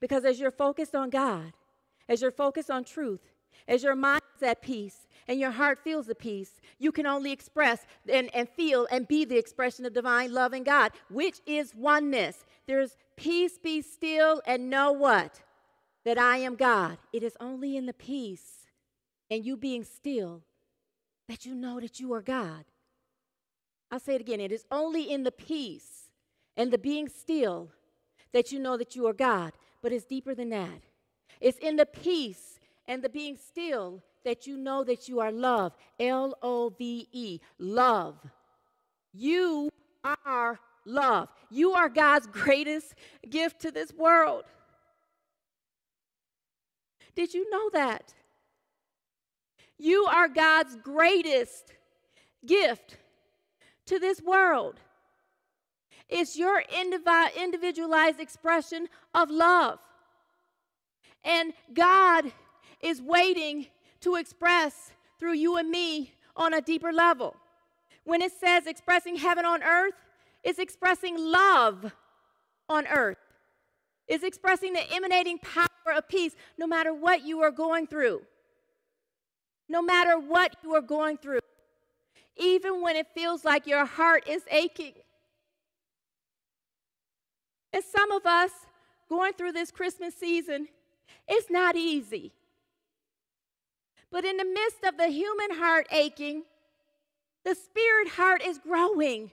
Because 0.00 0.26
as 0.26 0.38
you're 0.38 0.50
focused 0.50 0.94
on 0.94 1.08
God, 1.08 1.54
as 2.10 2.20
you're 2.20 2.30
focused 2.30 2.70
on 2.70 2.84
truth, 2.84 3.20
as 3.66 3.82
your 3.82 3.96
mind 3.96 4.20
is 4.36 4.42
at 4.42 4.60
peace 4.60 5.08
and 5.26 5.40
your 5.40 5.50
heart 5.50 5.78
feels 5.82 6.06
the 6.06 6.14
peace, 6.14 6.60
you 6.78 6.92
can 6.92 7.06
only 7.06 7.32
express 7.32 7.86
and, 8.06 8.28
and 8.34 8.50
feel 8.50 8.86
and 8.90 9.08
be 9.08 9.24
the 9.24 9.38
expression 9.38 9.86
of 9.86 9.94
divine 9.94 10.30
love 10.30 10.52
in 10.52 10.62
God, 10.62 10.92
which 11.08 11.40
is 11.46 11.74
oneness. 11.74 12.44
There's 12.66 12.98
peace, 13.16 13.56
be 13.56 13.80
still, 13.80 14.42
and 14.46 14.68
know 14.68 14.92
what? 14.92 15.40
That 16.04 16.18
I 16.18 16.36
am 16.36 16.54
God. 16.54 16.98
It 17.14 17.22
is 17.22 17.34
only 17.40 17.78
in 17.78 17.86
the 17.86 17.94
peace 17.94 18.66
and 19.30 19.42
you 19.42 19.56
being 19.56 19.84
still 19.84 20.42
that 21.28 21.44
you 21.44 21.54
know 21.54 21.80
that 21.80 22.00
you 22.00 22.12
are 22.12 22.22
God. 22.22 22.64
I'll 23.90 24.00
say 24.00 24.14
it 24.14 24.20
again. 24.20 24.40
It 24.40 24.52
is 24.52 24.64
only 24.70 25.10
in 25.10 25.22
the 25.22 25.32
peace 25.32 26.10
and 26.56 26.72
the 26.72 26.78
being 26.78 27.08
still 27.08 27.70
that 28.32 28.52
you 28.52 28.58
know 28.58 28.76
that 28.76 28.96
you 28.96 29.06
are 29.06 29.12
God, 29.12 29.52
but 29.82 29.92
it's 29.92 30.04
deeper 30.04 30.34
than 30.34 30.50
that. 30.50 30.82
It's 31.40 31.58
in 31.58 31.76
the 31.76 31.86
peace 31.86 32.58
and 32.88 33.02
the 33.02 33.08
being 33.08 33.36
still 33.36 34.02
that 34.24 34.46
you 34.46 34.56
know 34.56 34.82
that 34.84 35.08
you 35.08 35.20
are 35.20 35.30
love. 35.30 35.72
L 36.00 36.34
O 36.42 36.70
V 36.70 37.08
E, 37.12 37.40
love. 37.58 38.16
You 39.12 39.70
are 40.24 40.58
love. 40.84 41.28
You 41.50 41.72
are 41.72 41.88
God's 41.88 42.26
greatest 42.26 42.94
gift 43.28 43.60
to 43.60 43.70
this 43.70 43.92
world. 43.92 44.44
Did 47.14 47.32
you 47.32 47.48
know 47.50 47.70
that? 47.72 48.14
You 49.78 50.04
are 50.04 50.28
God's 50.28 50.76
greatest 50.76 51.72
gift 52.44 52.96
to 53.86 53.98
this 53.98 54.22
world. 54.22 54.80
It's 56.08 56.36
your 56.36 56.62
individualized 57.36 58.20
expression 58.20 58.88
of 59.14 59.30
love. 59.30 59.80
And 61.24 61.52
God 61.74 62.32
is 62.80 63.02
waiting 63.02 63.66
to 64.00 64.14
express 64.14 64.92
through 65.18 65.34
you 65.34 65.56
and 65.56 65.68
me 65.70 66.12
on 66.36 66.54
a 66.54 66.60
deeper 66.60 66.92
level. 66.92 67.34
When 68.04 68.22
it 68.22 68.32
says 68.32 68.66
expressing 68.66 69.16
heaven 69.16 69.44
on 69.44 69.62
earth, 69.62 69.94
it's 70.44 70.60
expressing 70.60 71.16
love 71.18 71.92
on 72.68 72.86
earth. 72.86 73.18
It's 74.06 74.22
expressing 74.22 74.72
the 74.72 74.92
emanating 74.92 75.38
power 75.38 75.96
of 75.96 76.06
peace 76.06 76.36
no 76.56 76.68
matter 76.68 76.94
what 76.94 77.26
you 77.26 77.40
are 77.40 77.50
going 77.50 77.88
through. 77.88 78.22
No 79.68 79.82
matter 79.82 80.18
what 80.18 80.56
you 80.62 80.74
are 80.74 80.80
going 80.80 81.18
through. 81.18 81.40
Even 82.36 82.82
when 82.82 82.96
it 82.96 83.06
feels 83.14 83.44
like 83.44 83.66
your 83.66 83.84
heart 83.84 84.28
is 84.28 84.42
aching. 84.50 84.92
And 87.72 87.82
some 87.84 88.10
of 88.12 88.26
us 88.26 88.50
going 89.08 89.32
through 89.34 89.52
this 89.52 89.70
Christmas 89.70 90.14
season, 90.14 90.68
it's 91.28 91.50
not 91.50 91.76
easy. 91.76 92.32
But 94.10 94.24
in 94.24 94.36
the 94.36 94.44
midst 94.44 94.84
of 94.84 94.96
the 94.96 95.08
human 95.08 95.58
heart 95.58 95.86
aching, 95.90 96.44
the 97.44 97.54
spirit 97.54 98.08
heart 98.08 98.42
is 98.42 98.58
growing. 98.58 99.30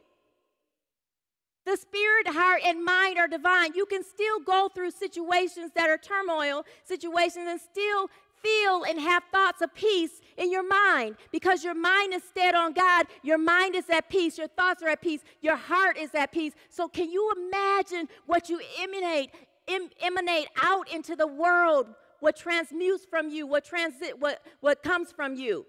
The 1.66 1.78
spirit, 1.78 2.28
heart, 2.28 2.62
and 2.66 2.84
mind 2.84 3.18
are 3.18 3.28
divine. 3.28 3.74
You 3.74 3.86
can 3.86 4.04
still 4.04 4.40
go 4.40 4.70
through 4.74 4.92
situations 4.92 5.72
that 5.76 5.90
are 5.90 5.98
turmoil 5.98 6.66
situations 6.84 7.48
and 7.48 7.62
still 7.62 8.10
feel 8.42 8.84
and 8.84 9.00
have 9.00 9.24
thoughts 9.32 9.62
of 9.62 9.74
peace 9.74 10.20
in 10.38 10.52
your 10.52 10.68
mind 10.68 11.16
because 11.32 11.64
your 11.64 11.74
mind 11.74 12.14
is 12.14 12.24
stead 12.24 12.56
on 12.56 12.74
God. 12.74 13.08
Your 13.22 13.38
mind 13.38 13.76
is 13.76 13.90
at 13.90 14.10
peace. 14.10 14.38
Your 14.38 14.48
thoughts 14.48 14.82
are 14.84 14.90
at 14.90 15.02
peace. 15.02 15.22
Your 15.42 15.56
heart 15.56 15.98
is 15.98 16.14
at 16.16 16.32
peace. 16.32 16.54
So, 16.70 16.88
can 16.88 17.10
you 17.10 17.32
imagine 17.38 18.10
what 18.26 18.50
you 18.50 18.62
emanate, 18.82 19.32
em, 19.68 19.90
emanate 20.02 20.48
out 20.62 20.92
into 20.92 21.16
the 21.16 21.28
world? 21.28 21.88
What 22.20 22.36
transmutes 22.38 23.06
from 23.06 23.30
you? 23.30 23.46
What 23.46 23.66
transit? 23.66 24.20
What 24.20 24.42
what 24.62 24.84
comes 24.84 25.12
from 25.12 25.36
you? 25.36 25.66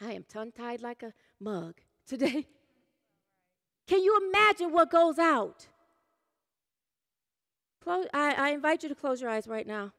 I 0.00 0.12
am 0.12 0.24
tongue 0.28 0.52
tied 0.52 0.82
like 0.82 1.02
a 1.02 1.12
mug 1.40 1.74
today. 2.06 2.46
Can 3.86 4.02
you 4.02 4.28
imagine 4.28 4.72
what 4.72 4.90
goes 4.90 5.18
out? 5.18 5.68
Close, 7.82 8.06
I, 8.14 8.32
I 8.34 8.50
invite 8.50 8.82
you 8.82 8.88
to 8.88 8.94
close 8.94 9.20
your 9.20 9.30
eyes 9.30 9.46
right 9.48 9.66
now. 9.66 9.92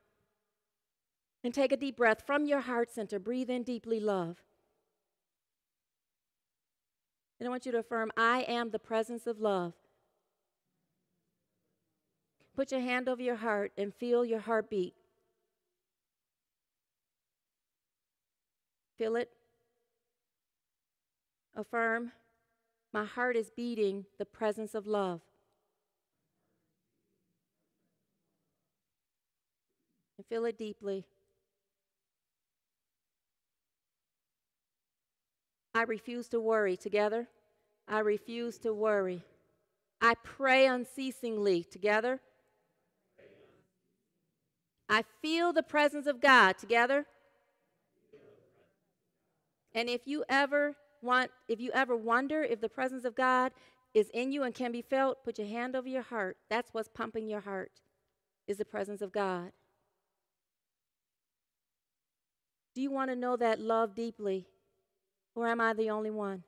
And 1.44 1.54
take 1.54 1.72
a 1.74 1.78
deep 1.78 1.98
breath 1.98 2.24
from 2.26 2.46
your 2.46 2.62
heart 2.62 2.90
center. 2.92 3.20
Breathe 3.20 3.50
in 3.50 3.64
deeply, 3.64 4.00
love. 4.00 4.38
And 7.40 7.48
I 7.48 7.50
want 7.50 7.66
you 7.66 7.74
to 7.74 7.80
affirm, 7.80 8.12
I 8.16 8.44
am 8.44 8.70
the 8.70 8.80
presence 8.80 9.28
of 9.28 9.42
love. 9.42 9.74
Put 12.56 12.72
your 12.72 12.80
hand 12.80 13.10
over 13.10 13.22
your 13.22 13.36
heart 13.36 13.74
and 13.78 13.94
feel 13.94 14.24
your 14.24 14.40
heartbeat. 14.40 14.94
Feel 18.98 19.18
it. 19.18 19.30
Affirm, 21.56 22.12
my 22.94 23.04
heart 23.04 23.36
is 23.36 23.50
beating 23.50 24.06
the 24.18 24.26
presence 24.26 24.74
of 24.74 24.88
love. 24.88 25.20
And 30.18 30.26
feel 30.28 30.46
it 30.46 30.58
deeply. 30.58 31.06
I 35.76 35.84
refuse 35.84 36.28
to 36.30 36.40
worry. 36.40 36.78
Together, 36.78 37.28
I 37.88 38.00
refuse 38.00 38.58
to 38.60 38.74
worry. 38.74 39.24
I 40.02 40.16
pray 40.24 40.68
unceasingly. 40.68 41.64
Together, 41.64 42.20
I 44.90 45.04
feel 45.22 45.54
the 45.54 45.64
presence 45.64 46.08
of 46.08 46.22
God. 46.22 46.58
Together, 46.58 47.06
and 49.74 49.90
if 49.90 50.08
you 50.08 50.24
ever 50.30 50.76
want, 51.02 51.32
if 51.48 51.60
you 51.60 51.72
ever 51.74 51.96
wonder 51.96 52.44
if 52.44 52.62
the 52.62 52.70
presence 52.70 53.06
of 53.06 53.16
God 53.16 53.52
is 53.94 54.10
in 54.14 54.32
you 54.32 54.44
and 54.44 54.54
can 54.54 54.72
be 54.72 54.82
felt, 54.82 55.24
put 55.24 55.38
your 55.38 55.48
hand 55.48 55.76
over 55.76 55.88
your 55.88 56.02
heart. 56.04 56.38
That's 56.50 56.70
what's 56.74 56.90
pumping 56.90 57.28
your 57.28 57.42
heart, 57.42 57.72
is 58.48 58.58
the 58.58 58.66
presence 58.66 59.02
of 59.02 59.12
God. 59.12 59.52
Do 62.76 62.82
you 62.82 62.92
want 62.92 63.12
to 63.12 63.16
know 63.16 63.38
that 63.38 63.60
love 63.60 63.94
deeply? 63.94 64.48
Or 65.36 65.48
am 65.48 65.60
I 65.60 65.74
the 65.74 65.90
only 65.90 66.12
one? 66.12 66.44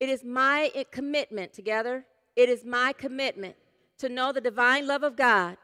It 0.00 0.08
is 0.08 0.24
my 0.24 0.72
commitment, 0.90 1.52
together, 1.52 2.04
it 2.34 2.48
is 2.48 2.64
my 2.64 2.92
commitment 2.92 3.54
to 3.98 4.08
know 4.08 4.32
the 4.32 4.40
divine 4.40 4.86
love 4.86 5.04
of 5.04 5.14
God, 5.14 5.56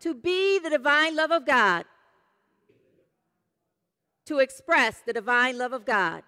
to 0.00 0.14
be 0.14 0.58
the 0.58 0.70
divine 0.70 1.14
love 1.14 1.30
of 1.30 1.44
God, 1.44 1.84
to 4.24 4.38
express 4.38 5.02
the 5.04 5.12
divine 5.12 5.58
love 5.58 5.74
of 5.74 5.84
God. 5.84 6.22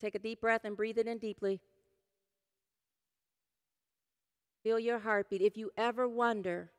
Take 0.00 0.14
a 0.14 0.20
deep 0.20 0.40
breath 0.40 0.64
and 0.64 0.76
breathe 0.76 0.98
it 0.98 1.08
in 1.08 1.18
deeply. 1.18 1.60
Feel 4.62 4.78
your 4.78 5.00
heartbeat. 5.00 5.42
If 5.42 5.56
you 5.56 5.72
ever 5.76 6.06
wonder 6.06 6.70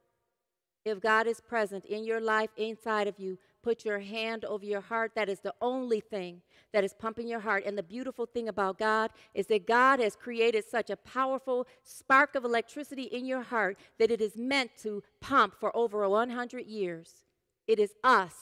if 0.88 1.02
God 1.02 1.28
is 1.28 1.42
present 1.42 1.86
in 1.86 2.04
your 2.04 2.22
life, 2.22 2.50
inside 2.58 3.08
of 3.08 3.20
you, 3.20 3.38
put 3.64 3.84
your 3.84 4.00
hand 4.00 4.46
over 4.46 4.66
your 4.66 4.82
heart. 4.82 5.12
That 5.16 5.30
is 5.30 5.40
the 5.40 5.54
only 5.62 6.00
thing 6.00 6.42
that 6.72 6.84
is 6.84 6.94
pumping 6.94 7.28
your 7.28 7.40
heart. 7.40 7.64
And 7.66 7.78
the 7.78 7.84
beautiful 7.84 8.26
thing 8.26 8.48
about 8.48 8.78
God 8.78 9.12
is 9.34 9.48
that 9.48 9.68
God 9.68 10.00
has 10.00 10.16
created 10.16 10.64
such 10.64 10.90
a 10.90 10.96
powerful 10.96 11.68
spark 11.84 12.36
of 12.36 12.46
electricity 12.46 13.04
in 13.04 13.26
your 13.26 13.42
heart 13.42 13.78
that 14.00 14.12
it 14.12 14.22
is 14.22 14.38
meant 14.38 14.72
to 14.84 15.04
pump 15.20 15.56
for 15.60 15.76
over 15.76 16.08
100 16.08 16.66
years. 16.66 17.24
It 17.68 17.80
is 17.80 17.94
us 18.04 18.34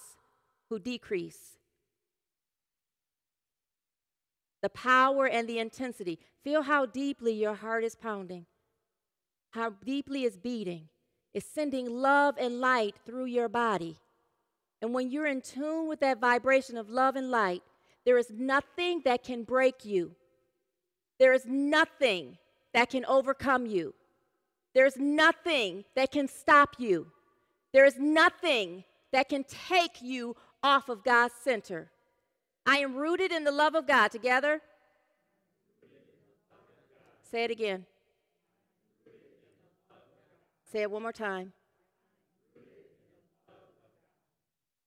who 0.69 0.79
decrease. 0.79 1.57
The 4.61 4.69
power 4.69 5.27
and 5.27 5.47
the 5.47 5.59
intensity. 5.59 6.19
Feel 6.43 6.63
how 6.63 6.85
deeply 6.85 7.33
your 7.33 7.55
heart 7.55 7.83
is 7.83 7.95
pounding, 7.95 8.45
how 9.51 9.71
deeply 9.83 10.23
it's 10.23 10.37
beating 10.37 10.89
is 11.35 11.43
sending 11.43 11.89
love 11.89 12.35
and 12.39 12.61
light 12.61 12.95
through 13.05 13.25
your 13.25 13.49
body. 13.49 13.97
And 14.81 14.93
when 14.93 15.11
you're 15.11 15.27
in 15.27 15.41
tune 15.41 15.89
with 15.89 15.99
that 15.99 16.21
vibration 16.21 16.77
of 16.77 16.89
love 16.89 17.17
and 17.17 17.29
light, 17.29 17.61
there 18.05 18.17
is 18.17 18.31
nothing 18.31 19.01
that 19.03 19.21
can 19.21 19.43
break 19.43 19.83
you. 19.83 20.15
There 21.19 21.33
is 21.33 21.45
nothing 21.45 22.37
that 22.73 22.89
can 22.89 23.03
overcome 23.05 23.65
you. 23.65 23.93
There's 24.73 24.95
nothing 24.95 25.83
that 25.95 26.09
can 26.11 26.29
stop 26.29 26.75
you. 26.77 27.07
There 27.73 27.85
is 27.85 27.97
nothing 27.99 28.85
that 29.11 29.27
can 29.27 29.43
take 29.43 30.01
you 30.01 30.37
off 30.63 30.87
of 30.87 31.03
God's 31.03 31.33
center. 31.43 31.89
I 32.65 32.77
am 32.77 32.95
rooted 32.95 33.33
in 33.33 33.43
the 33.43 33.51
love 33.51 33.75
of 33.75 33.85
God. 33.85 34.09
Together? 34.09 34.61
Say 37.29 37.43
it 37.43 37.51
again. 37.51 37.85
Say 40.71 40.81
it 40.81 40.91
one 40.91 41.03
more 41.03 41.11
time. 41.11 41.53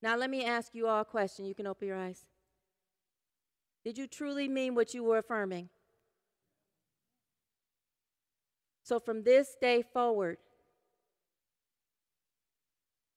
Now, 0.02 0.16
let 0.16 0.30
me 0.30 0.44
ask 0.44 0.74
you 0.74 0.86
all 0.86 1.00
a 1.00 1.04
question. 1.04 1.44
You 1.44 1.54
can 1.54 1.66
open 1.66 1.88
your 1.88 1.96
eyes. 1.96 2.26
Did 3.84 3.98
you 3.98 4.06
truly 4.06 4.48
mean 4.48 4.74
what 4.74 4.94
you 4.94 5.02
were 5.02 5.18
affirming? 5.18 5.70
So 8.82 8.98
from 8.98 9.22
this 9.22 9.56
day 9.60 9.82
forward, 9.82 10.38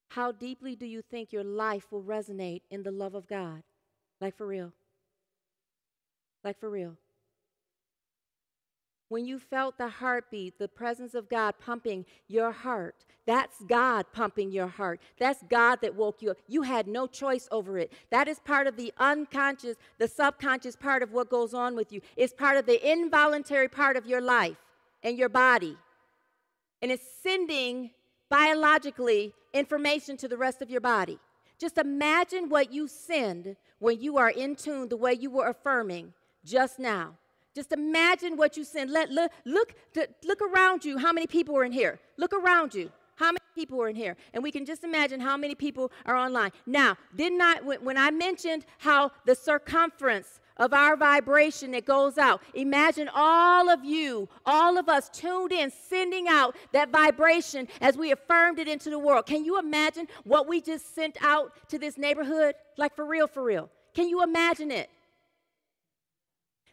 how 0.09 0.31
deeply 0.31 0.75
do 0.75 0.85
you 0.85 1.01
think 1.01 1.31
your 1.31 1.43
life 1.43 1.91
will 1.91 2.03
resonate 2.03 2.61
in 2.69 2.83
the 2.83 2.91
love 2.91 3.15
of 3.15 3.27
God? 3.27 3.63
Like 4.19 4.35
for 4.35 4.45
real. 4.45 4.73
Like 6.43 6.59
for 6.59 6.69
real. 6.69 6.97
When 9.11 9.25
you 9.25 9.39
felt 9.39 9.77
the 9.77 9.89
heartbeat, 9.89 10.57
the 10.57 10.69
presence 10.69 11.15
of 11.15 11.27
God 11.27 11.55
pumping 11.59 12.05
your 12.29 12.53
heart, 12.53 12.95
that's 13.25 13.61
God 13.67 14.05
pumping 14.13 14.53
your 14.53 14.67
heart. 14.67 15.01
That's 15.19 15.43
God 15.49 15.79
that 15.81 15.95
woke 15.95 16.21
you 16.21 16.31
up. 16.31 16.37
You 16.47 16.61
had 16.61 16.87
no 16.87 17.07
choice 17.07 17.45
over 17.51 17.77
it. 17.77 17.91
That 18.09 18.29
is 18.29 18.39
part 18.39 18.67
of 18.67 18.77
the 18.77 18.93
unconscious, 18.97 19.75
the 19.97 20.07
subconscious 20.07 20.77
part 20.77 21.03
of 21.03 21.11
what 21.11 21.29
goes 21.29 21.53
on 21.53 21.75
with 21.75 21.91
you. 21.91 21.99
It's 22.15 22.31
part 22.31 22.55
of 22.55 22.65
the 22.65 22.89
involuntary 22.89 23.67
part 23.67 23.97
of 23.97 24.05
your 24.05 24.21
life 24.21 24.55
and 25.03 25.17
your 25.17 25.27
body. 25.27 25.75
And 26.81 26.89
it's 26.89 27.03
sending 27.21 27.91
biologically 28.29 29.33
information 29.53 30.15
to 30.15 30.29
the 30.29 30.37
rest 30.37 30.61
of 30.61 30.69
your 30.69 30.79
body. 30.79 31.19
Just 31.59 31.77
imagine 31.77 32.47
what 32.47 32.71
you 32.71 32.87
send 32.87 33.57
when 33.79 33.99
you 33.99 34.17
are 34.17 34.29
in 34.29 34.55
tune 34.55 34.87
the 34.87 34.95
way 34.95 35.11
you 35.11 35.29
were 35.29 35.49
affirming 35.49 36.13
just 36.45 36.79
now. 36.79 37.15
Just 37.53 37.71
imagine 37.71 38.37
what 38.37 38.55
you 38.55 38.63
send. 38.63 38.91
Let, 38.91 39.09
look, 39.11 39.31
look, 39.45 39.75
look 40.23 40.41
around 40.41 40.85
you. 40.85 40.97
How 40.97 41.11
many 41.11 41.27
people 41.27 41.57
are 41.57 41.63
in 41.63 41.71
here? 41.71 41.99
Look 42.17 42.33
around 42.33 42.73
you. 42.73 42.91
How 43.15 43.27
many 43.27 43.39
people 43.55 43.81
are 43.81 43.89
in 43.89 43.95
here? 43.95 44.15
And 44.33 44.41
we 44.41 44.51
can 44.51 44.65
just 44.65 44.83
imagine 44.83 45.19
how 45.19 45.37
many 45.37 45.53
people 45.53 45.91
are 46.05 46.15
online. 46.15 46.51
Now, 46.65 46.97
didn't 47.15 47.41
I, 47.41 47.57
when 47.61 47.97
I 47.97 48.09
mentioned 48.09 48.65
how 48.79 49.11
the 49.25 49.35
circumference 49.35 50.39
of 50.57 50.73
our 50.73 50.95
vibration 50.95 51.71
that 51.71 51.85
goes 51.85 52.17
out. 52.17 52.41
Imagine 52.53 53.09
all 53.13 53.69
of 53.69 53.83
you, 53.83 54.29
all 54.45 54.77
of 54.77 54.87
us 54.87 55.09
tuned 55.09 55.51
in, 55.51 55.71
sending 55.71 56.27
out 56.27 56.55
that 56.71 56.89
vibration 56.91 57.67
as 57.81 57.97
we 57.97 58.11
affirmed 58.11 58.59
it 58.59 58.67
into 58.67 58.89
the 58.89 58.99
world. 58.99 59.25
Can 59.25 59.43
you 59.43 59.57
imagine 59.57 60.07
what 60.23 60.47
we 60.47 60.61
just 60.61 60.93
sent 60.93 61.17
out 61.21 61.51
to 61.69 61.79
this 61.79 61.97
neighborhood? 61.97 62.53
Like 62.77 62.95
for 62.95 63.05
real, 63.05 63.27
for 63.27 63.43
real. 63.43 63.69
Can 63.95 64.07
you 64.07 64.23
imagine 64.23 64.71
it? 64.71 64.89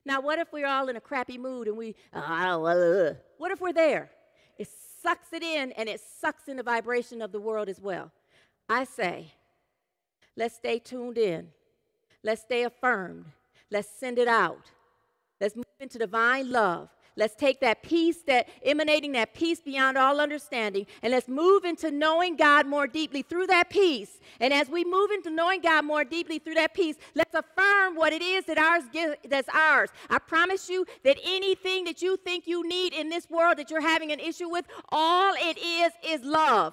Now, 0.08 0.22
what 0.22 0.38
if 0.38 0.50
we're 0.54 0.66
all 0.66 0.88
in 0.88 0.96
a 0.96 1.02
crappy 1.02 1.36
mood 1.36 1.68
and 1.68 1.76
we, 1.76 1.94
uh, 2.14 2.58
what 3.36 3.52
if 3.52 3.60
we're 3.60 3.74
there? 3.74 4.10
It 4.56 4.66
sucks 5.02 5.34
it 5.34 5.42
in 5.42 5.70
and 5.72 5.86
it 5.86 6.00
sucks 6.00 6.48
in 6.48 6.56
the 6.56 6.62
vibration 6.62 7.20
of 7.20 7.30
the 7.30 7.38
world 7.38 7.68
as 7.68 7.78
well. 7.78 8.10
I 8.70 8.84
say, 8.84 9.34
let's 10.34 10.54
stay 10.54 10.78
tuned 10.78 11.18
in. 11.18 11.48
Let's 12.24 12.40
stay 12.40 12.62
affirmed. 12.64 13.26
Let's 13.70 13.90
send 14.00 14.18
it 14.18 14.28
out. 14.28 14.70
Let's 15.42 15.54
move 15.54 15.66
into 15.78 15.98
divine 15.98 16.50
love. 16.50 16.88
Let's 17.18 17.34
take 17.34 17.58
that 17.62 17.82
peace, 17.82 18.18
that 18.28 18.48
emanating 18.62 19.10
that 19.12 19.34
peace 19.34 19.60
beyond 19.60 19.98
all 19.98 20.20
understanding, 20.20 20.86
and 21.02 21.10
let's 21.10 21.26
move 21.26 21.64
into 21.64 21.90
knowing 21.90 22.36
God 22.36 22.64
more 22.64 22.86
deeply 22.86 23.22
through 23.22 23.48
that 23.48 23.70
peace. 23.70 24.20
And 24.38 24.54
as 24.54 24.70
we 24.70 24.84
move 24.84 25.10
into 25.10 25.28
knowing 25.28 25.60
God 25.60 25.84
more 25.84 26.04
deeply 26.04 26.38
through 26.38 26.54
that 26.54 26.74
peace, 26.74 26.94
let's 27.16 27.34
affirm 27.34 27.96
what 27.96 28.12
it 28.12 28.22
is 28.22 28.44
that 28.44 28.56
ours 28.56 28.84
that's 29.28 29.48
ours. 29.52 29.90
I 30.08 30.20
promise 30.20 30.70
you 30.70 30.86
that 31.02 31.18
anything 31.24 31.82
that 31.84 32.02
you 32.02 32.16
think 32.18 32.46
you 32.46 32.66
need 32.68 32.92
in 32.92 33.08
this 33.08 33.28
world 33.28 33.58
that 33.58 33.68
you're 33.68 33.80
having 33.80 34.12
an 34.12 34.20
issue 34.20 34.48
with, 34.48 34.66
all 34.90 35.34
it 35.34 35.58
is 35.58 35.92
is 36.06 36.24
love. 36.24 36.72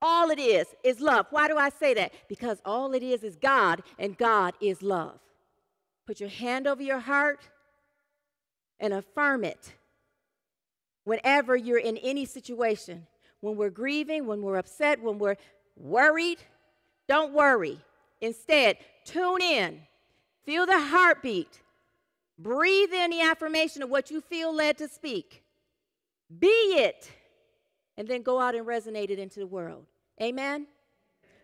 All 0.00 0.30
it 0.30 0.38
is 0.38 0.68
is 0.84 1.00
love. 1.00 1.26
Why 1.30 1.48
do 1.48 1.58
I 1.58 1.70
say 1.70 1.92
that? 1.94 2.12
Because 2.28 2.62
all 2.64 2.94
it 2.94 3.02
is 3.02 3.24
is 3.24 3.34
God, 3.34 3.82
and 3.98 4.16
God 4.16 4.54
is 4.60 4.80
love. 4.80 5.18
Put 6.06 6.20
your 6.20 6.28
hand 6.28 6.68
over 6.68 6.84
your 6.84 7.00
heart 7.00 7.40
and 8.80 8.92
affirm 8.92 9.44
it 9.44 9.74
whenever 11.04 11.54
you're 11.56 11.78
in 11.78 11.96
any 11.98 12.24
situation. 12.24 13.06
When 13.40 13.56
we're 13.56 13.70
grieving, 13.70 14.26
when 14.26 14.42
we're 14.42 14.58
upset, 14.58 15.02
when 15.02 15.18
we're 15.18 15.36
worried, 15.76 16.38
don't 17.08 17.32
worry. 17.32 17.78
Instead, 18.20 18.76
tune 19.04 19.40
in, 19.40 19.80
feel 20.44 20.66
the 20.66 20.78
heartbeat, 20.78 21.60
breathe 22.38 22.92
in 22.92 23.10
the 23.10 23.22
affirmation 23.22 23.82
of 23.82 23.90
what 23.90 24.10
you 24.10 24.20
feel 24.20 24.54
led 24.54 24.76
to 24.78 24.88
speak. 24.88 25.42
Be 26.38 26.46
it, 26.46 27.10
and 27.96 28.06
then 28.06 28.22
go 28.22 28.40
out 28.40 28.54
and 28.54 28.66
resonate 28.66 29.10
it 29.10 29.18
into 29.18 29.40
the 29.40 29.46
world. 29.46 29.86
Amen? 30.22 30.66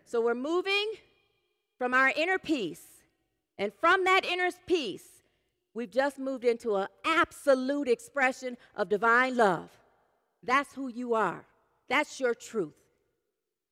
So 0.05 0.21
we're 0.21 0.35
moving 0.35 0.91
from 1.77 1.93
our 1.93 2.13
inner 2.15 2.37
peace 2.37 2.83
and 3.57 3.73
from 3.73 4.05
that 4.05 4.23
inner 4.23 4.49
peace, 4.65 5.16
we've 5.77 5.91
just 5.91 6.17
moved 6.17 6.43
into 6.43 6.75
an 6.75 6.87
absolute 7.05 7.87
expression 7.87 8.57
of 8.75 8.89
divine 8.89 9.37
love. 9.37 9.69
That's 10.41 10.73
who 10.73 10.87
you 10.87 11.13
are. 11.13 11.45
That's 11.87 12.19
your 12.19 12.33
truth. 12.33 12.73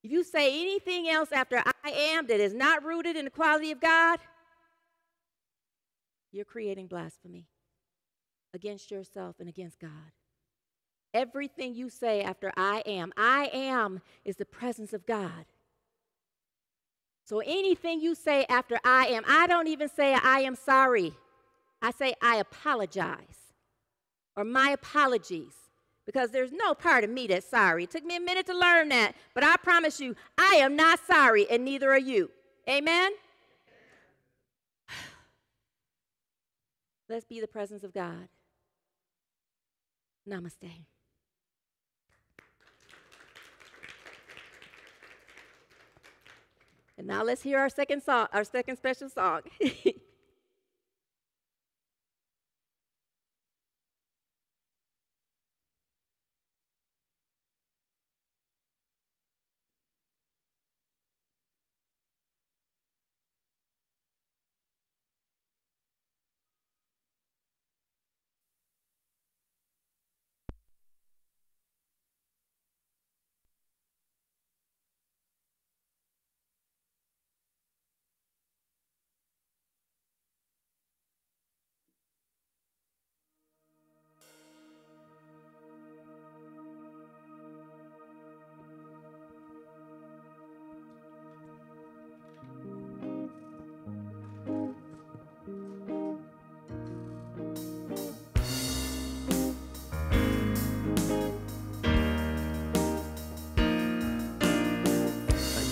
If 0.03 0.11
you 0.11 0.23
say 0.23 0.61
anything 0.61 1.09
else 1.09 1.31
after 1.31 1.57
I 1.83 1.89
am 1.89 2.27
that 2.27 2.39
is 2.39 2.53
not 2.53 2.83
rooted 2.85 3.15
in 3.15 3.25
the 3.25 3.31
quality 3.31 3.71
of 3.71 3.81
God, 3.81 4.19
you're 6.31 6.45
creating 6.45 6.85
blasphemy 6.85 7.47
against 8.53 8.91
yourself 8.91 9.37
and 9.39 9.49
against 9.49 9.79
God. 9.79 9.89
Everything 11.11 11.73
you 11.73 11.89
say 11.89 12.21
after 12.21 12.51
I 12.55 12.83
am, 12.85 13.13
I 13.17 13.49
am 13.51 14.01
is 14.23 14.35
the 14.35 14.45
presence 14.45 14.93
of 14.93 15.07
God. 15.07 15.45
So 17.23 17.39
anything 17.39 17.99
you 17.99 18.13
say 18.13 18.45
after 18.47 18.77
I 18.83 19.07
am, 19.07 19.23
I 19.27 19.47
don't 19.47 19.67
even 19.67 19.89
say 19.89 20.13
I 20.13 20.41
am 20.41 20.55
sorry. 20.55 21.15
I 21.82 21.91
say 21.91 22.13
I 22.21 22.38
apologize 22.38 23.53
or 24.36 24.43
my 24.43 24.69
apologies 24.69 25.53
because 26.05 26.32
there's 26.32 26.51
no 26.51 26.73
part 26.73 27.03
of 27.03 27.09
me 27.09 27.28
that's 27.28 27.47
sorry. 27.47 27.86
It 27.86 27.91
took 27.91 28.05
me 28.05 28.15
a 28.15 28.19
minute 28.19 28.45
to 28.47 28.57
learn 28.57 28.89
that, 28.89 29.13
but 29.34 29.43
I 29.43 29.55
promise 29.57 29.99
you, 29.99 30.15
I 30.38 30.55
am 30.55 30.76
not 30.76 30.99
sorry 31.05 31.49
and 31.49 31.65
neither 31.65 31.91
are 31.91 31.97
you. 31.97 32.30
Amen? 32.69 33.11
Let's 37.09 37.26
be 37.26 37.39
the 37.39 37.47
presence 37.47 37.84
of 37.84 37.93
God. 37.93 38.28
Namaste. 40.28 40.86
And 46.97 47.07
now 47.07 47.23
let's 47.23 47.41
hear 47.41 47.59
our 47.59 47.69
second 47.69 48.01
song, 48.03 48.28
our 48.32 48.45
second 48.45 48.78
special 48.78 49.09
song. 49.09 49.41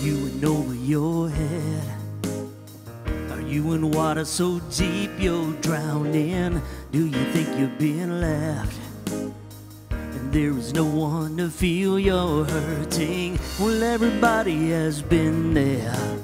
over 0.04 0.74
your 0.74 1.30
head? 1.30 1.82
Are 3.30 3.40
you 3.40 3.72
in 3.72 3.90
water 3.90 4.24
so 4.26 4.60
deep 4.76 5.10
you're 5.18 5.52
drowning? 5.62 6.60
Do 6.92 7.06
you 7.06 7.24
think 7.32 7.48
you're 7.58 7.78
being 7.78 8.20
left? 8.20 8.78
And 9.90 10.32
there 10.32 10.50
is 10.58 10.74
no 10.74 10.84
one 10.84 11.38
to 11.38 11.48
feel 11.48 11.98
you're 11.98 12.44
hurting. 12.44 13.38
Well, 13.58 13.82
everybody 13.82 14.70
has 14.70 15.00
been 15.00 15.54
there, 15.54 16.18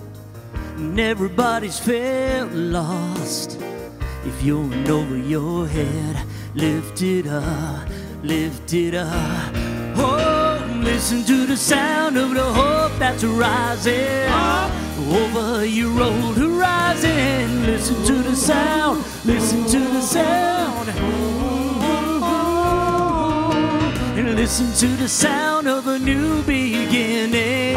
and 0.76 1.00
everybody's 1.00 1.78
felt 1.78 2.52
lost. 2.52 3.58
If 4.26 4.42
you're 4.42 4.70
in 4.72 4.90
over 4.90 5.16
your 5.16 5.66
head, 5.66 6.26
lift 6.54 7.00
it 7.00 7.26
up, 7.26 7.88
lift 8.22 8.74
it 8.74 8.94
up. 8.94 9.52
Oh, 9.96 10.40
Listen 10.82 11.22
to 11.24 11.46
the 11.46 11.56
sound 11.56 12.16
of 12.16 12.32
the 12.32 12.42
hope 12.42 12.79
that's 13.00 13.24
rising 13.24 14.28
over 15.08 15.64
your 15.64 16.02
old 16.02 16.36
horizon. 16.36 17.64
Listen 17.64 17.96
to 18.04 18.12
the 18.22 18.36
sound, 18.36 19.02
listen 19.24 19.64
to 19.64 19.78
the 19.78 20.02
sound. 20.02 20.90
And 24.18 24.36
listen 24.36 24.70
to 24.74 24.96
the 24.98 25.08
sound 25.08 25.66
of 25.66 25.86
a 25.86 25.98
new 25.98 26.42
beginning. 26.42 27.74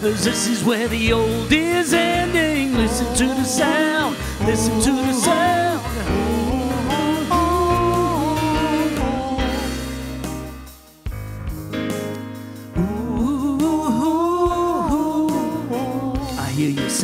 this 0.00 0.48
is 0.48 0.64
where 0.64 0.88
the 0.88 1.12
old 1.12 1.52
is 1.52 1.94
ending. 1.94 2.74
Listen 2.74 3.14
to 3.14 3.26
the 3.26 3.44
sound, 3.44 4.16
listen 4.40 4.80
to 4.80 4.90
the 4.90 5.12
sound. 5.12 5.75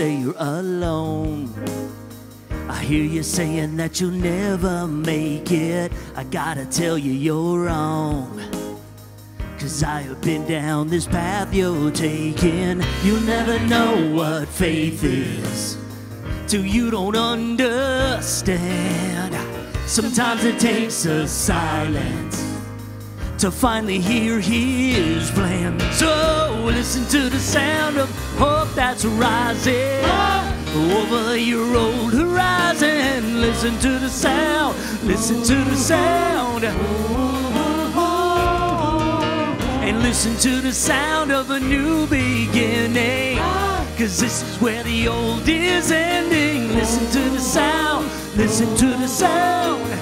Say 0.02 0.14
you're 0.16 0.34
alone. 0.38 1.48
I 2.68 2.82
hear 2.82 3.04
you 3.04 3.22
saying 3.22 3.76
that 3.76 4.00
you'll 4.00 4.10
never 4.10 4.88
make 4.88 5.52
it. 5.52 5.92
I 6.16 6.24
gotta 6.24 6.66
tell 6.66 6.98
you, 6.98 7.12
you're 7.12 7.66
wrong. 7.66 8.40
Cause 9.60 9.84
I 9.84 10.00
have 10.00 10.20
been 10.20 10.44
down 10.44 10.88
this 10.88 11.06
path 11.06 11.54
you're 11.54 11.92
taking. 11.92 12.82
You'll 13.04 13.26
never 13.36 13.60
know 13.60 13.92
what 14.16 14.48
faith 14.48 15.04
is 15.04 15.78
till 16.48 16.66
you 16.66 16.90
don't 16.90 17.14
understand. 17.16 18.56
Sometimes 19.86 20.44
it 20.44 20.58
takes 20.58 21.04
a 21.04 21.28
silence 21.28 22.51
to 23.42 23.50
finally 23.50 23.98
hear 23.98 24.38
his 24.38 25.28
plan. 25.32 25.76
So 25.94 26.62
listen 26.64 27.04
to 27.06 27.28
the 27.28 27.40
sound 27.40 27.96
of 27.96 28.08
hope 28.38 28.72
that's 28.72 29.04
rising 29.04 30.04
over 30.92 31.36
your 31.36 31.76
old 31.76 32.12
horizon. 32.12 33.40
Listen 33.40 33.76
to 33.80 33.98
the 33.98 34.08
sound, 34.08 34.78
listen 35.02 35.42
to 35.42 35.56
the 35.68 35.74
sound. 35.74 36.62
And 39.82 40.00
listen 40.04 40.36
to 40.36 40.60
the 40.60 40.72
sound 40.72 41.32
of 41.32 41.50
a 41.50 41.58
new 41.58 42.06
beginning. 42.06 43.38
Cause 43.98 44.20
this 44.20 44.44
is 44.44 44.56
where 44.60 44.84
the 44.84 45.08
old 45.08 45.48
is 45.48 45.90
ending. 45.90 46.76
Listen 46.76 47.04
to 47.10 47.30
the 47.30 47.40
sound, 47.40 48.06
listen 48.36 48.68
to 48.76 48.86
the 48.86 49.08
sound. 49.08 50.01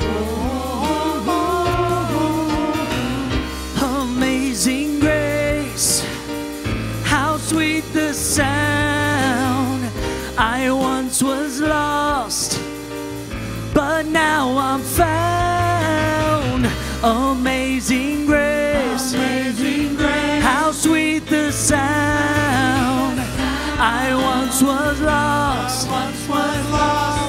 I 10.43 10.70
once 10.70 11.22
was 11.22 11.61
lost, 11.61 12.59
but 13.74 14.07
now 14.07 14.57
I'm 14.57 14.80
found. 14.80 16.64
Amazing 17.05 18.24
grace, 18.24 19.12
amazing 19.12 19.97
grace, 19.97 20.43
how 20.43 20.72
sweet 20.72 21.26
the 21.26 21.53
sound. 21.53 23.20
I 23.78 24.14
once 24.14 24.62
was 24.62 24.99
lost, 25.03 25.86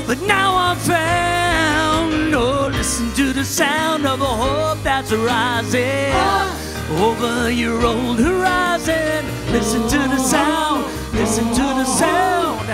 but 0.08 0.22
now 0.22 0.56
I'm 0.56 0.78
found. 0.78 2.34
Oh, 2.34 2.70
listen 2.72 3.12
to 3.16 3.34
the 3.34 3.44
sound 3.44 4.08
of 4.08 4.22
a 4.22 4.26
hope 4.26 4.82
that's 4.84 5.12
rising 5.12 6.12
ah. 6.14 7.08
over 7.10 7.52
your 7.52 7.86
old 7.86 8.20
horizon. 8.20 9.26
Listen 9.52 9.82
to 9.90 9.98
the 9.98 10.18
oh. 10.18 10.28
sound, 10.28 11.01
listen 11.22 11.48
to 11.54 11.68
the 11.82 11.86
sound. 11.86 12.68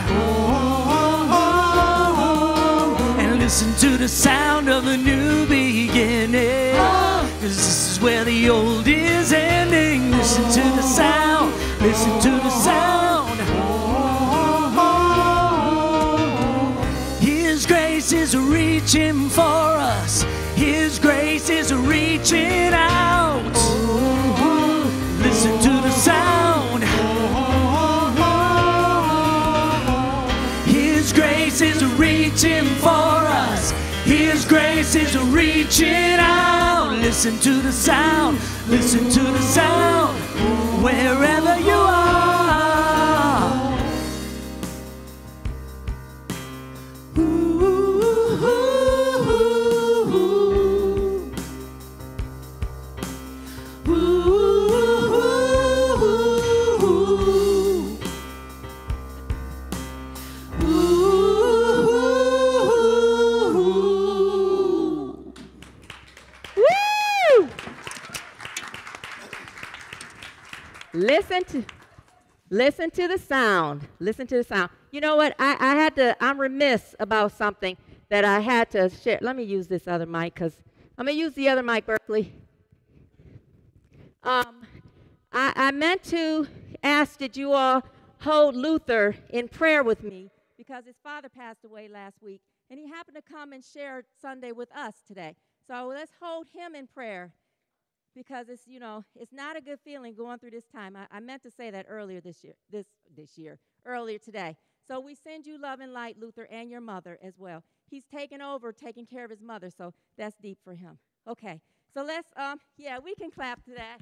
And 3.19 3.39
listen 3.39 3.73
to 3.75 3.97
the 3.97 4.07
sound 4.07 4.69
of 4.69 4.87
a 4.87 4.95
new 4.95 5.45
beginning. 5.47 6.73
Cause 7.41 7.57
this 7.57 7.91
is 7.91 7.99
where 7.99 8.23
the 8.23 8.49
old 8.49 8.87
is 8.87 9.33
ending. 9.33 10.11
Listen 10.11 10.45
to 10.45 10.63
the 10.77 10.81
sound, 10.81 11.53
listen 11.81 12.13
to 12.21 12.31
the 12.47 12.49
sound. 12.49 13.37
His 17.19 17.65
grace 17.65 18.13
is 18.13 18.37
reaching 18.37 19.27
for 19.27 19.41
us. 19.93 20.23
His 20.55 20.99
grace 20.99 21.49
is 21.49 21.73
reaching 21.73 22.71
out. 22.73 23.57
For 32.37 32.89
us. 32.89 33.71
His 34.03 34.45
grace 34.45 34.93
is 34.93 35.17
reaching 35.17 36.17
out. 36.19 36.95
Listen 37.01 37.39
to 37.39 37.61
the 37.61 37.71
sound. 37.71 38.37
Listen 38.67 39.09
to 39.09 39.23
the 39.23 39.41
sound. 39.41 40.15
Wherever 40.83 41.59
you 41.59 41.73
are. 41.73 42.06
To 71.49 71.65
listen 72.49 72.91
to 72.91 73.07
the 73.07 73.17
sound. 73.17 73.87
Listen 73.99 74.27
to 74.27 74.37
the 74.37 74.43
sound. 74.43 74.69
You 74.91 75.01
know 75.01 75.15
what? 75.15 75.35
I, 75.39 75.55
I 75.59 75.75
had 75.75 75.95
to, 75.97 76.15
I'm 76.23 76.39
remiss 76.39 76.95
about 76.99 77.31
something 77.31 77.77
that 78.09 78.23
I 78.23 78.39
had 78.39 78.71
to 78.71 78.89
share. 78.89 79.19
Let 79.21 79.35
me 79.35 79.43
use 79.43 79.67
this 79.67 79.87
other 79.87 80.05
mic 80.05 80.33
because 80.33 80.53
I'm 80.97 81.05
going 81.05 81.17
to 81.17 81.21
use 81.21 81.33
the 81.33 81.49
other 81.49 81.63
mic, 81.63 81.85
Berkeley. 81.85 82.33
Um, 84.23 84.65
I, 85.31 85.53
I 85.55 85.71
meant 85.71 86.03
to 86.05 86.47
ask 86.83 87.17
did 87.17 87.37
you 87.37 87.53
all 87.53 87.83
hold 88.21 88.55
Luther 88.55 89.15
in 89.29 89.47
prayer 89.47 89.83
with 89.83 90.03
me 90.03 90.31
because 90.57 90.85
his 90.85 90.95
father 91.03 91.29
passed 91.29 91.63
away 91.63 91.87
last 91.87 92.21
week 92.21 92.41
and 92.69 92.79
he 92.79 92.87
happened 92.87 93.15
to 93.15 93.21
come 93.21 93.53
and 93.53 93.63
share 93.63 94.03
Sunday 94.21 94.51
with 94.51 94.75
us 94.75 94.95
today. 95.07 95.35
So 95.67 95.87
let's 95.87 96.11
hold 96.21 96.47
him 96.53 96.75
in 96.75 96.87
prayer 96.87 97.33
because 98.17 98.49
it's 98.49 98.63
you 98.67 98.79
know 98.79 99.05
it's 99.15 99.31
not 99.31 99.55
a 99.55 99.61
good 99.61 99.79
feeling 99.79 100.15
going 100.15 100.39
through 100.39 100.49
this 100.49 100.65
time. 100.65 100.95
I, 100.95 101.05
I 101.15 101.19
meant 101.19 101.43
to 101.43 101.51
say 101.51 101.69
that 101.69 101.85
earlier 101.87 102.19
this 102.19 102.43
year, 102.43 102.55
this 102.69 102.87
this 103.15 103.37
year, 103.37 103.59
earlier 103.85 104.17
today. 104.17 104.57
So 104.87 104.99
we 104.99 105.15
send 105.15 105.45
you 105.45 105.61
love 105.61 105.79
and 105.79 105.93
light, 105.93 106.17
Luther, 106.19 106.47
and 106.49 106.69
your 106.69 106.81
mother 106.81 107.19
as 107.21 107.37
well. 107.37 107.63
He's 107.89 108.05
taken 108.05 108.41
over, 108.41 108.73
taking 108.73 109.05
care 109.05 109.23
of 109.23 109.29
his 109.29 109.41
mother, 109.41 109.69
so 109.69 109.93
that's 110.17 110.35
deep 110.41 110.57
for 110.63 110.73
him. 110.73 110.97
Okay, 111.27 111.61
so 111.93 112.03
let's 112.03 112.31
um 112.35 112.59
yeah 112.77 112.97
we 112.99 113.13
can 113.15 113.29
clap 113.29 113.63
to 113.65 113.71
that. 113.75 113.99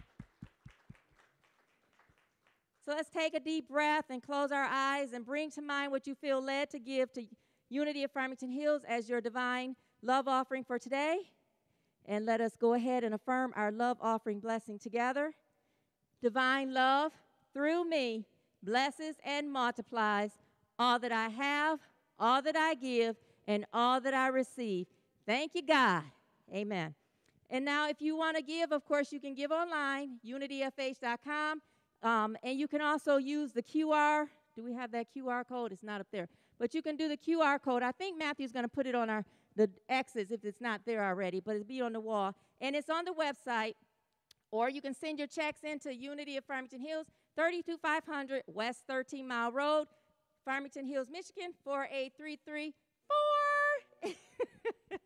So 2.86 2.92
let's 2.92 3.10
take 3.10 3.34
a 3.34 3.40
deep 3.40 3.68
breath 3.68 4.06
and 4.10 4.24
close 4.24 4.52
our 4.52 4.68
eyes 4.72 5.12
and 5.14 5.26
bring 5.26 5.52
to 5.52 5.62
mind 5.62 5.92
what 5.92 6.08
you 6.08 6.16
feel 6.16 6.42
led 6.42 6.70
to 6.70 6.80
give 6.80 7.12
to 7.14 7.26
Unity 7.70 8.04
of 8.04 8.12
Farmington 8.12 8.52
Hills 8.52 8.84
as 8.88 9.10
your 9.10 9.22
divine 9.22 9.76
love 10.04 10.28
offering 10.28 10.64
for 10.64 10.78
today. 10.78 11.18
And 12.08 12.26
let 12.26 12.40
us 12.42 12.54
go 12.60 12.74
ahead 12.74 13.04
and 13.04 13.16
affirm 13.16 13.52
our 13.56 13.72
love 13.72 13.98
offering 14.00 14.40
blessing 14.40 14.78
together. 14.78 15.34
Divine 16.22 16.74
love 16.74 17.12
through 17.54 17.90
me 17.90 18.26
blesses 18.62 19.16
and 19.24 19.52
multiplies 19.52 20.32
all 20.78 21.00
that 21.00 21.12
I 21.12 21.30
have, 21.30 21.80
all 22.20 22.42
that 22.42 22.56
I 22.56 22.74
give, 22.76 23.16
and 23.48 23.66
all 23.74 24.02
that 24.02 24.14
I 24.14 24.28
receive. 24.28 24.88
Thank 25.26 25.56
you, 25.56 25.62
God. 25.62 26.04
Amen. 26.54 26.96
And 27.50 27.64
now, 27.64 27.88
if 27.90 28.02
you 28.02 28.18
want 28.18 28.38
to 28.38 28.44
give, 28.44 28.72
of 28.72 28.84
course, 28.86 29.12
you 29.12 29.20
can 29.20 29.36
give 29.36 29.52
online, 29.52 30.18
unityfh.com. 30.28 31.62
Um, 32.04 32.38
and 32.44 32.60
you 32.60 32.68
can 32.68 32.82
also 32.82 33.18
use 33.18 33.52
the 33.52 33.64
QR. 33.64 34.28
Do 34.56 34.64
we 34.64 34.74
have 34.74 34.92
that 34.92 35.08
QR 35.16 35.48
code? 35.48 35.72
It's 35.72 35.84
not 35.84 36.02
up 36.02 36.08
there. 36.12 36.28
But 36.60 36.74
you 36.74 36.82
can 36.82 36.96
do 36.96 37.08
the 37.08 37.18
QR 37.18 37.62
code. 37.62 37.84
I 37.84 37.92
think 37.92 38.18
Matthew's 38.18 38.52
going 38.52 38.64
to 38.64 38.70
put 38.70 38.88
it 38.88 38.96
on 38.96 39.10
our 39.10 39.26
the 39.56 39.70
X's 39.90 40.32
if 40.32 40.44
it's 40.44 40.62
not 40.62 40.82
there 40.86 41.04
already, 41.04 41.40
but 41.40 41.56
it'll 41.56 41.68
be 41.68 41.82
on 41.82 41.94
the 41.94 42.00
wall. 42.00 42.36
And 42.62 42.76
it's 42.76 42.90
on 42.90 43.06
the 43.06 43.14
website. 43.14 43.76
Or 44.52 44.70
you 44.70 44.82
can 44.82 44.94
send 44.94 45.20
your 45.20 45.28
checks 45.28 45.62
into 45.64 45.94
Unity 45.94 46.38
of 46.38 46.46
Farmington 46.46 46.80
Hills, 46.80 47.08
32500 47.36 48.44
West 48.48 48.84
13 48.88 49.28
Mile 49.28 49.52
Road, 49.52 49.88
Farmington 50.46 50.86
Hills, 50.86 51.08
Michigan, 51.12 51.52
48334. 51.64 54.16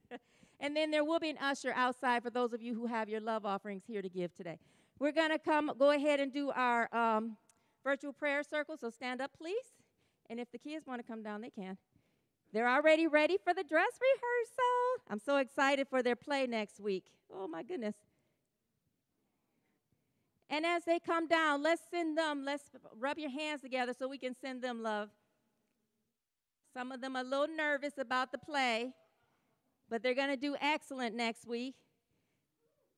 and 0.60 0.76
then 0.76 0.92
there 0.92 1.04
will 1.04 1.20
be 1.20 1.30
an 1.30 1.38
usher 1.42 1.74
outside 1.76 2.22
for 2.22 2.30
those 2.30 2.54
of 2.54 2.62
you 2.62 2.76
who 2.76 2.86
have 2.86 3.10
your 3.10 3.22
love 3.22 3.46
offerings 3.46 3.84
here 3.88 4.02
to 4.02 4.10
give 4.10 4.36
today. 4.36 4.60
We're 5.00 5.14
going 5.14 5.32
to 5.32 5.40
come, 5.40 5.72
go 5.80 5.92
ahead 5.92 6.20
and 6.20 6.32
do 6.32 6.52
our 6.52 6.94
um, 6.94 7.38
virtual 7.84 8.14
prayer 8.14 8.44
circle. 8.44 8.78
So 8.78 8.90
stand 8.90 9.22
up, 9.22 9.32
please. 9.38 9.56
And 10.30 10.40
if 10.40 10.52
the 10.52 10.60
kids 10.60 10.86
want 10.86 11.02
to 11.02 11.08
come 11.08 11.24
down, 11.24 11.42
they 11.42 11.50
can. 11.50 11.78
They're 12.52 12.70
already 12.70 13.08
ready 13.08 13.38
for 13.44 13.54
the 13.54 13.64
dress 13.64 14.00
rehearsal. 14.02 15.04
I'm 15.10 15.20
so 15.20 15.38
excited 15.38 15.88
for 15.88 16.02
their 16.02 16.16
play 16.16 16.48
next 16.48 16.80
week. 16.80 17.06
Oh, 17.34 17.48
my 17.48 17.62
goodness. 17.62 17.96
And 20.50 20.66
as 20.66 20.84
they 20.84 21.00
come 21.00 21.28
down, 21.28 21.62
let's 21.62 21.84
send 21.92 22.18
them, 22.18 22.44
let's 22.44 22.64
rub 22.98 23.20
your 23.20 23.30
hands 23.30 23.62
together 23.62 23.94
so 23.98 24.08
we 24.08 24.18
can 24.18 24.36
send 24.42 24.64
them 24.64 24.82
love. 24.82 25.10
Some 26.74 26.92
of 26.92 27.02
them 27.02 27.16
are 27.16 27.22
a 27.22 27.24
little 27.24 27.56
nervous 27.56 27.98
about 28.00 28.32
the 28.32 28.40
play, 28.40 28.94
but 29.90 30.02
they're 30.02 30.16
going 30.16 30.30
to 30.30 30.38
do 30.38 30.56
excellent 30.60 31.16
next 31.16 31.46
week. 31.46 31.76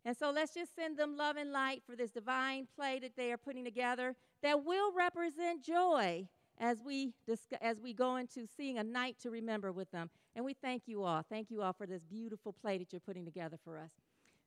And 0.05 0.15
so 0.15 0.31
let's 0.31 0.53
just 0.53 0.75
send 0.75 0.97
them 0.97 1.17
love 1.17 1.35
and 1.35 1.51
light 1.51 1.83
for 1.85 1.95
this 1.95 2.11
divine 2.11 2.67
play 2.73 2.99
that 2.99 3.17
they 3.17 3.31
are 3.31 3.37
putting 3.37 3.65
together 3.65 4.15
that 4.41 4.63
will 4.63 4.93
represent 4.93 5.63
joy 5.63 6.27
as 6.59 6.77
we 6.85 7.13
as 7.61 7.79
we 7.79 7.93
go 7.93 8.17
into 8.17 8.45
seeing 8.45 8.77
a 8.77 8.83
night 8.83 9.17
to 9.21 9.29
remember 9.29 9.71
with 9.71 9.91
them. 9.91 10.09
And 10.35 10.45
we 10.45 10.53
thank 10.53 10.83
you 10.85 11.03
all. 11.03 11.23
Thank 11.27 11.49
you 11.49 11.61
all 11.61 11.73
for 11.73 11.85
this 11.85 12.03
beautiful 12.03 12.53
play 12.53 12.77
that 12.77 12.91
you're 12.93 13.01
putting 13.01 13.25
together 13.25 13.57
for 13.63 13.77
us. 13.77 13.91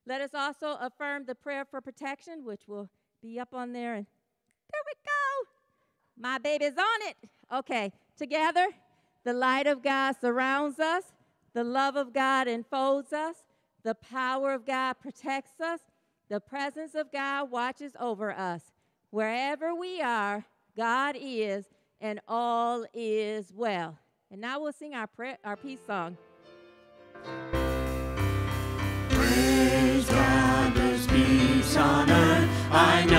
Let 0.06 0.20
us 0.20 0.34
also 0.34 0.76
affirm 0.80 1.24
the 1.24 1.34
prayer 1.34 1.64
for 1.64 1.80
protection, 1.80 2.44
which 2.44 2.68
will 2.68 2.88
be 3.22 3.38
up 3.40 3.54
on 3.54 3.72
there. 3.72 3.94
And 3.94 4.06
there 4.72 4.82
we 4.86 4.92
go. 5.04 5.48
My 6.28 6.38
baby's 6.38 6.78
on 6.78 7.08
it. 7.08 7.16
Okay, 7.52 7.92
together, 8.16 8.68
the 9.24 9.32
light 9.32 9.66
of 9.66 9.82
God 9.82 10.16
surrounds 10.20 10.78
us, 10.78 11.04
the 11.54 11.64
love 11.64 11.96
of 11.96 12.12
God 12.12 12.48
enfolds 12.48 13.12
us, 13.12 13.36
the 13.82 13.94
power 13.94 14.52
of 14.52 14.66
God 14.66 14.94
protects 14.94 15.60
us, 15.60 15.80
the 16.28 16.40
presence 16.40 16.94
of 16.94 17.12
God 17.12 17.50
watches 17.50 17.92
over 17.98 18.32
us. 18.32 18.72
Wherever 19.10 19.74
we 19.74 20.00
are, 20.00 20.44
God 20.76 21.16
is, 21.18 21.66
and 22.04 22.20
all 22.28 22.84
is 22.92 23.50
well. 23.56 23.98
And 24.30 24.38
now 24.38 24.60
we'll 24.60 24.74
sing 24.74 24.94
our, 24.94 25.06
prayer, 25.06 25.38
our 25.42 25.56
peace 25.56 25.80
song. 25.86 26.18
Praise 29.08 30.10
God, 30.10 30.74
there's 30.74 31.06
peace 31.06 31.76
on 31.78 32.10
earth. 32.10 32.50
I 32.70 33.06
know 33.06 33.13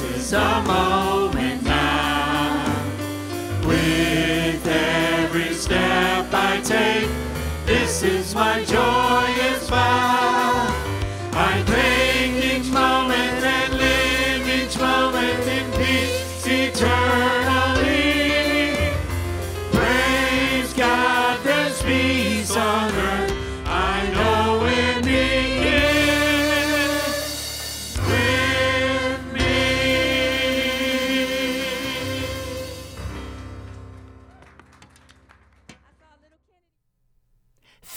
this 0.00 0.16
is 0.16 0.32
a 0.32 0.62
moment 0.62 1.62
now. 1.62 2.64
With 3.66 4.66
every 4.66 5.52
step 5.52 6.32
I 6.32 6.60
take, 6.64 7.10
this 7.66 8.02
is 8.02 8.34
my 8.34 8.64
joyous 8.64 9.68
vow. 9.68 10.16
I 10.16 10.19